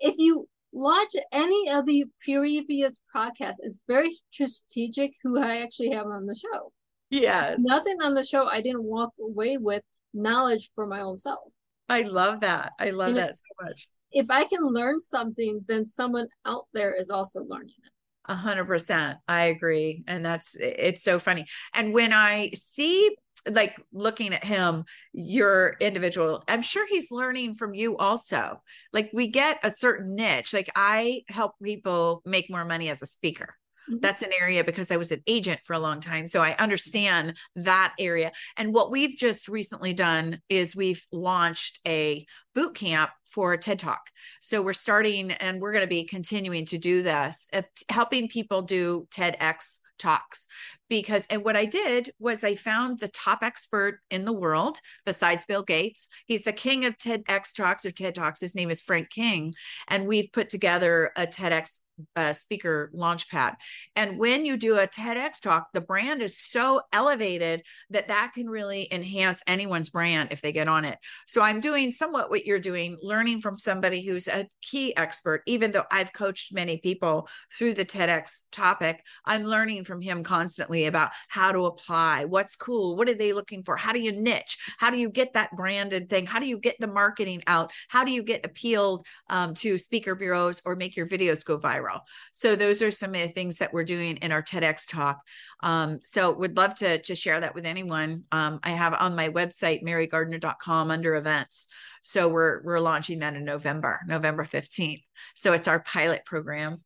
if 0.00 0.14
you 0.18 0.48
watch 0.72 1.14
any 1.32 1.70
of 1.70 1.86
the 1.86 2.04
previous 2.22 3.00
podcasts, 3.14 3.56
it's 3.60 3.80
very 3.88 4.10
strategic 4.30 5.12
who 5.22 5.38
I 5.38 5.58
actually 5.58 5.90
have 5.90 6.06
on 6.06 6.26
the 6.26 6.34
show. 6.34 6.72
Yes. 7.10 7.48
There's 7.48 7.64
nothing 7.64 8.02
on 8.02 8.14
the 8.14 8.22
show 8.22 8.46
I 8.46 8.60
didn't 8.60 8.84
walk 8.84 9.10
away 9.20 9.56
with 9.56 9.82
knowledge 10.12 10.70
for 10.74 10.86
my 10.86 11.00
own 11.00 11.16
self. 11.16 11.50
I 11.88 12.02
love 12.02 12.40
that. 12.40 12.72
I 12.78 12.90
love 12.90 13.08
and 13.08 13.16
that 13.16 13.36
so 13.36 13.42
much. 13.64 13.88
If 14.12 14.30
I 14.30 14.44
can 14.44 14.62
learn 14.62 15.00
something, 15.00 15.64
then 15.68 15.86
someone 15.86 16.28
out 16.44 16.66
there 16.74 16.94
is 16.94 17.10
also 17.10 17.44
learning 17.44 17.74
it. 17.84 17.92
A 18.26 18.34
hundred 18.34 18.66
percent. 18.66 19.18
I 19.26 19.44
agree. 19.44 20.04
And 20.06 20.24
that's, 20.24 20.54
it's 20.60 21.02
so 21.02 21.18
funny. 21.18 21.46
And 21.72 21.94
when 21.94 22.12
I 22.12 22.50
see 22.54 23.16
like 23.50 23.76
looking 23.92 24.32
at 24.32 24.44
him, 24.44 24.84
your 25.12 25.76
individual, 25.80 26.42
I'm 26.48 26.62
sure 26.62 26.86
he's 26.86 27.10
learning 27.10 27.54
from 27.54 27.74
you 27.74 27.96
also. 27.96 28.62
Like 28.92 29.10
we 29.12 29.28
get 29.28 29.58
a 29.62 29.70
certain 29.70 30.14
niche. 30.14 30.52
Like 30.52 30.70
I 30.74 31.22
help 31.28 31.52
people 31.62 32.22
make 32.24 32.50
more 32.50 32.64
money 32.64 32.88
as 32.88 33.02
a 33.02 33.06
speaker. 33.06 33.48
Mm-hmm. 33.88 34.00
That's 34.00 34.22
an 34.22 34.30
area 34.38 34.64
because 34.64 34.90
I 34.90 34.96
was 34.96 35.12
an 35.12 35.22
agent 35.26 35.60
for 35.64 35.72
a 35.72 35.78
long 35.78 36.00
time. 36.00 36.26
So 36.26 36.42
I 36.42 36.54
understand 36.56 37.34
that 37.56 37.94
area. 37.98 38.32
And 38.56 38.74
what 38.74 38.90
we've 38.90 39.16
just 39.16 39.48
recently 39.48 39.94
done 39.94 40.40
is 40.48 40.76
we've 40.76 41.04
launched 41.12 41.80
a 41.86 42.26
boot 42.54 42.74
camp 42.74 43.10
for 43.26 43.56
TED 43.56 43.78
Talk. 43.78 44.00
So 44.40 44.62
we're 44.62 44.72
starting 44.72 45.32
and 45.32 45.60
we're 45.60 45.72
going 45.72 45.84
to 45.84 45.88
be 45.88 46.04
continuing 46.04 46.66
to 46.66 46.78
do 46.78 47.02
this, 47.02 47.48
helping 47.88 48.28
people 48.28 48.62
do 48.62 49.06
TEDx 49.10 49.80
talks 49.98 50.46
because 50.88 51.26
and 51.26 51.44
what 51.44 51.56
i 51.56 51.64
did 51.64 52.10
was 52.18 52.44
i 52.44 52.54
found 52.54 52.98
the 52.98 53.08
top 53.08 53.42
expert 53.42 54.00
in 54.10 54.24
the 54.24 54.32
world 54.32 54.80
besides 55.04 55.44
bill 55.44 55.62
gates. 55.62 56.08
He's 56.26 56.44
the 56.44 56.52
king 56.52 56.84
of 56.84 56.98
tedx 56.98 57.52
talks 57.52 57.84
or 57.84 57.90
ted 57.90 58.14
talks. 58.14 58.40
His 58.40 58.54
name 58.54 58.70
is 58.70 58.82
frank 58.82 59.10
king. 59.10 59.54
And 59.88 60.06
we've 60.06 60.32
put 60.32 60.48
together 60.48 61.10
a 61.16 61.26
tedx 61.26 61.80
uh, 62.16 62.32
speaker 62.32 62.90
launchpad. 62.94 63.54
And 63.96 64.18
when 64.18 64.44
you 64.44 64.56
do 64.56 64.78
a 64.78 64.86
TEDx 64.86 65.40
talk, 65.40 65.68
the 65.72 65.80
brand 65.80 66.22
is 66.22 66.38
so 66.38 66.82
elevated 66.92 67.62
that 67.90 68.08
that 68.08 68.32
can 68.34 68.48
really 68.48 68.88
enhance 68.92 69.42
anyone's 69.46 69.90
brand 69.90 70.28
if 70.32 70.42
they 70.42 70.52
get 70.52 70.68
on 70.68 70.84
it. 70.84 70.98
So 71.26 71.42
I'm 71.42 71.60
doing 71.60 71.92
somewhat 71.92 72.30
what 72.30 72.46
you're 72.46 72.58
doing, 72.58 72.96
learning 73.02 73.40
from 73.40 73.58
somebody 73.58 74.04
who's 74.04 74.28
a 74.28 74.46
key 74.62 74.96
expert. 74.96 75.42
Even 75.46 75.70
though 75.70 75.84
I've 75.90 76.12
coached 76.12 76.54
many 76.54 76.78
people 76.78 77.28
through 77.56 77.74
the 77.74 77.84
TEDx 77.84 78.42
topic, 78.52 79.02
I'm 79.24 79.44
learning 79.44 79.84
from 79.84 80.00
him 80.00 80.22
constantly 80.22 80.86
about 80.86 81.10
how 81.28 81.52
to 81.52 81.66
apply, 81.66 82.24
what's 82.24 82.56
cool, 82.56 82.96
what 82.96 83.08
are 83.08 83.14
they 83.14 83.32
looking 83.32 83.62
for, 83.62 83.76
how 83.76 83.92
do 83.92 84.00
you 84.00 84.12
niche, 84.12 84.58
how 84.78 84.90
do 84.90 84.98
you 84.98 85.10
get 85.10 85.34
that 85.34 85.54
branded 85.56 86.10
thing, 86.10 86.26
how 86.26 86.38
do 86.38 86.46
you 86.46 86.58
get 86.58 86.76
the 86.80 86.86
marketing 86.86 87.42
out, 87.46 87.72
how 87.88 88.04
do 88.04 88.12
you 88.12 88.22
get 88.22 88.44
appealed 88.44 89.06
um, 89.30 89.54
to 89.54 89.78
speaker 89.78 90.14
bureaus 90.14 90.60
or 90.64 90.76
make 90.76 90.96
your 90.96 91.06
videos 91.06 91.44
go 91.44 91.58
viral 91.58 91.87
viral. 91.88 92.00
So 92.32 92.56
those 92.56 92.82
are 92.82 92.90
some 92.90 93.10
of 93.10 93.20
the 93.20 93.28
things 93.28 93.58
that 93.58 93.72
we're 93.72 93.84
doing 93.84 94.16
in 94.18 94.32
our 94.32 94.42
TEDx 94.42 94.86
talk. 94.88 95.20
Um, 95.62 96.00
so 96.02 96.32
would 96.32 96.56
love 96.56 96.74
to, 96.76 97.00
to 97.00 97.14
share 97.14 97.40
that 97.40 97.54
with 97.54 97.66
anyone. 97.66 98.24
Um, 98.32 98.60
I 98.62 98.70
have 98.70 98.94
on 98.94 99.16
my 99.16 99.28
website, 99.28 99.82
marygardner.com 99.82 100.90
under 100.90 101.14
events. 101.16 101.68
So 102.02 102.28
we're, 102.28 102.62
we're 102.62 102.80
launching 102.80 103.20
that 103.20 103.34
in 103.34 103.44
November, 103.44 104.00
November 104.06 104.44
15th. 104.44 105.02
So 105.34 105.52
it's 105.52 105.68
our 105.68 105.80
pilot 105.80 106.24
program. 106.24 106.82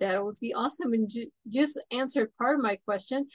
That 0.00 0.24
would 0.24 0.38
be 0.40 0.54
awesome. 0.54 0.92
And 0.92 1.08
ju- 1.08 1.30
just 1.48 1.80
answered 1.92 2.32
part 2.36 2.56
of 2.56 2.62
my 2.62 2.76
question 2.84 3.28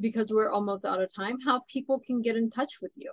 because 0.00 0.32
we're 0.32 0.50
almost 0.50 0.84
out 0.84 1.00
of 1.00 1.12
time, 1.14 1.38
how 1.40 1.62
people 1.68 2.00
can 2.00 2.22
get 2.22 2.36
in 2.36 2.50
touch 2.50 2.78
with 2.80 2.92
you. 2.94 3.12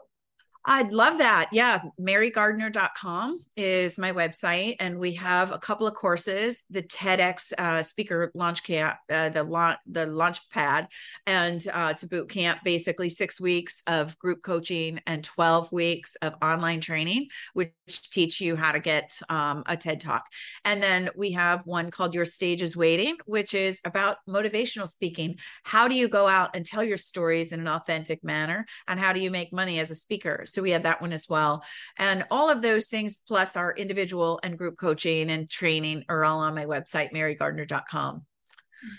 I'd 0.66 0.92
love 0.92 1.18
that. 1.18 1.50
Yeah. 1.52 1.80
marygardner.com 2.00 3.40
is 3.58 4.00
my 4.00 4.14
website. 4.14 4.78
And 4.80 4.98
we 4.98 5.14
have 5.16 5.52
a 5.52 5.58
couple 5.58 5.88
of 5.88 5.94
courses, 5.94 6.64
the 6.70 6.84
TEDx 6.84 7.52
uh, 7.58 7.84
speaker 7.84 8.32
launch 8.34 8.64
camp, 8.64 8.96
uh, 9.12 9.28
the 9.30 9.44
launch, 9.44 9.78
the 9.86 10.06
launch 10.06 10.40
pad. 10.50 10.88
And 11.28 11.66
uh, 11.74 11.90
it's 11.92 12.04
a 12.04 12.08
boot 12.08 12.30
camp, 12.30 12.60
basically 12.64 13.10
six 13.10 13.42
weeks 13.42 13.84
of 13.88 14.18
group 14.20 14.42
coaching 14.42 15.02
and 15.06 15.22
12 15.22 15.70
weeks 15.74 16.16
of 16.18 16.36
online 16.42 16.80
training, 16.80 17.28
which 17.54 17.74
teach 17.88 18.40
you 18.40 18.56
how 18.56 18.72
to 18.72 18.80
get 18.80 19.20
um, 19.28 19.64
a 19.66 19.76
TED 19.76 20.00
talk. 20.00 20.28
And 20.64 20.82
then 20.82 21.10
we 21.18 21.32
have 21.32 21.66
one 21.66 21.92
called 21.92 22.16
Your 22.16 22.26
Stage 22.26 22.62
is 22.62 22.78
Waiting, 22.78 23.18
which 23.26 23.54
is 23.54 23.82
about 23.84 24.18
motivational 24.30 24.88
speaking. 24.88 25.36
How 25.64 25.90
do 25.90 25.96
you 25.96 26.08
go 26.08 26.26
out 26.26 26.56
and 26.56 26.66
tell 26.66 26.86
your 26.86 26.98
stories 26.98 27.52
in 27.52 27.60
an 27.60 27.68
authentic 27.68 28.24
manner? 28.24 28.66
And 28.88 28.98
how 28.98 29.12
do 29.12 29.20
you 29.20 29.30
make 29.30 29.52
money 29.52 29.80
as 29.80 29.92
a 29.92 29.96
speaker? 29.96 30.46
So 30.54 30.62
we 30.62 30.72
have 30.72 30.84
that 30.84 31.02
one 31.02 31.12
as 31.14 31.28
well. 31.28 31.64
And 31.98 32.26
all 32.30 32.50
of 32.50 32.62
those 32.62 32.90
things, 32.90 33.22
plus 33.28 33.58
our 33.58 33.74
individual 33.74 34.40
and 34.44 34.58
group 34.58 34.78
coaching 34.78 35.30
and 35.30 35.50
training, 35.50 36.06
are 36.10 36.24
all 36.24 36.40
on 36.40 36.56
my 36.56 36.66
website, 36.66 37.12
marygardner.com. 37.12 38.26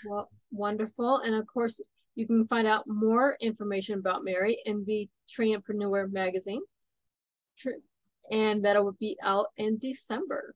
Well, 0.05 0.29
wonderful. 0.51 1.19
And 1.19 1.35
of 1.35 1.47
course, 1.47 1.79
you 2.15 2.25
can 2.27 2.47
find 2.47 2.67
out 2.67 2.87
more 2.87 3.37
information 3.39 3.99
about 3.99 4.23
Mary 4.23 4.57
in 4.65 4.83
the 4.85 5.09
Trepreneur 5.29 6.11
magazine. 6.11 6.61
And 8.31 8.65
that 8.65 8.83
will 8.83 8.97
be 8.99 9.17
out 9.21 9.47
in 9.57 9.77
December. 9.77 10.55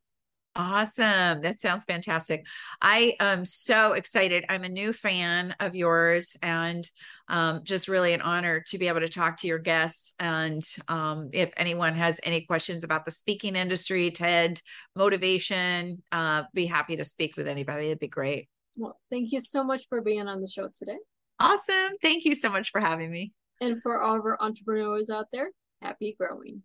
Awesome. 0.55 1.41
That 1.41 1.59
sounds 1.59 1.85
fantastic. 1.85 2.45
I 2.81 3.15
am 3.19 3.45
so 3.45 3.93
excited. 3.93 4.45
I'm 4.49 4.63
a 4.63 4.69
new 4.69 4.91
fan 4.91 5.55
of 5.59 5.75
yours 5.75 6.35
and 6.41 6.83
um, 7.29 7.61
just 7.63 7.87
really 7.87 8.13
an 8.13 8.21
honor 8.21 8.63
to 8.67 8.77
be 8.77 8.87
able 8.87 9.01
to 9.01 9.07
talk 9.07 9.37
to 9.37 9.47
your 9.47 9.59
guests. 9.59 10.13
And 10.19 10.63
um, 10.87 11.29
if 11.31 11.51
anyone 11.55 11.93
has 11.95 12.19
any 12.23 12.41
questions 12.41 12.83
about 12.83 13.05
the 13.05 13.11
speaking 13.11 13.55
industry, 13.55 14.11
TED, 14.11 14.61
motivation, 14.95 16.01
uh, 16.11 16.43
be 16.53 16.65
happy 16.65 16.97
to 16.97 17.03
speak 17.03 17.37
with 17.37 17.47
anybody. 17.47 17.87
It'd 17.87 17.99
be 17.99 18.07
great. 18.07 18.49
Well, 18.75 18.99
thank 19.11 19.31
you 19.31 19.41
so 19.41 19.63
much 19.63 19.87
for 19.87 20.01
being 20.01 20.27
on 20.27 20.41
the 20.41 20.47
show 20.47 20.69
today. 20.73 20.97
Awesome. 21.39 21.93
Thank 22.01 22.25
you 22.25 22.35
so 22.35 22.49
much 22.49 22.71
for 22.71 22.81
having 22.81 23.11
me. 23.11 23.31
And 23.61 23.81
for 23.81 24.01
all 24.01 24.17
of 24.17 24.25
our 24.25 24.37
entrepreneurs 24.41 25.09
out 25.09 25.27
there, 25.31 25.51
happy 25.81 26.15
growing. 26.19 26.63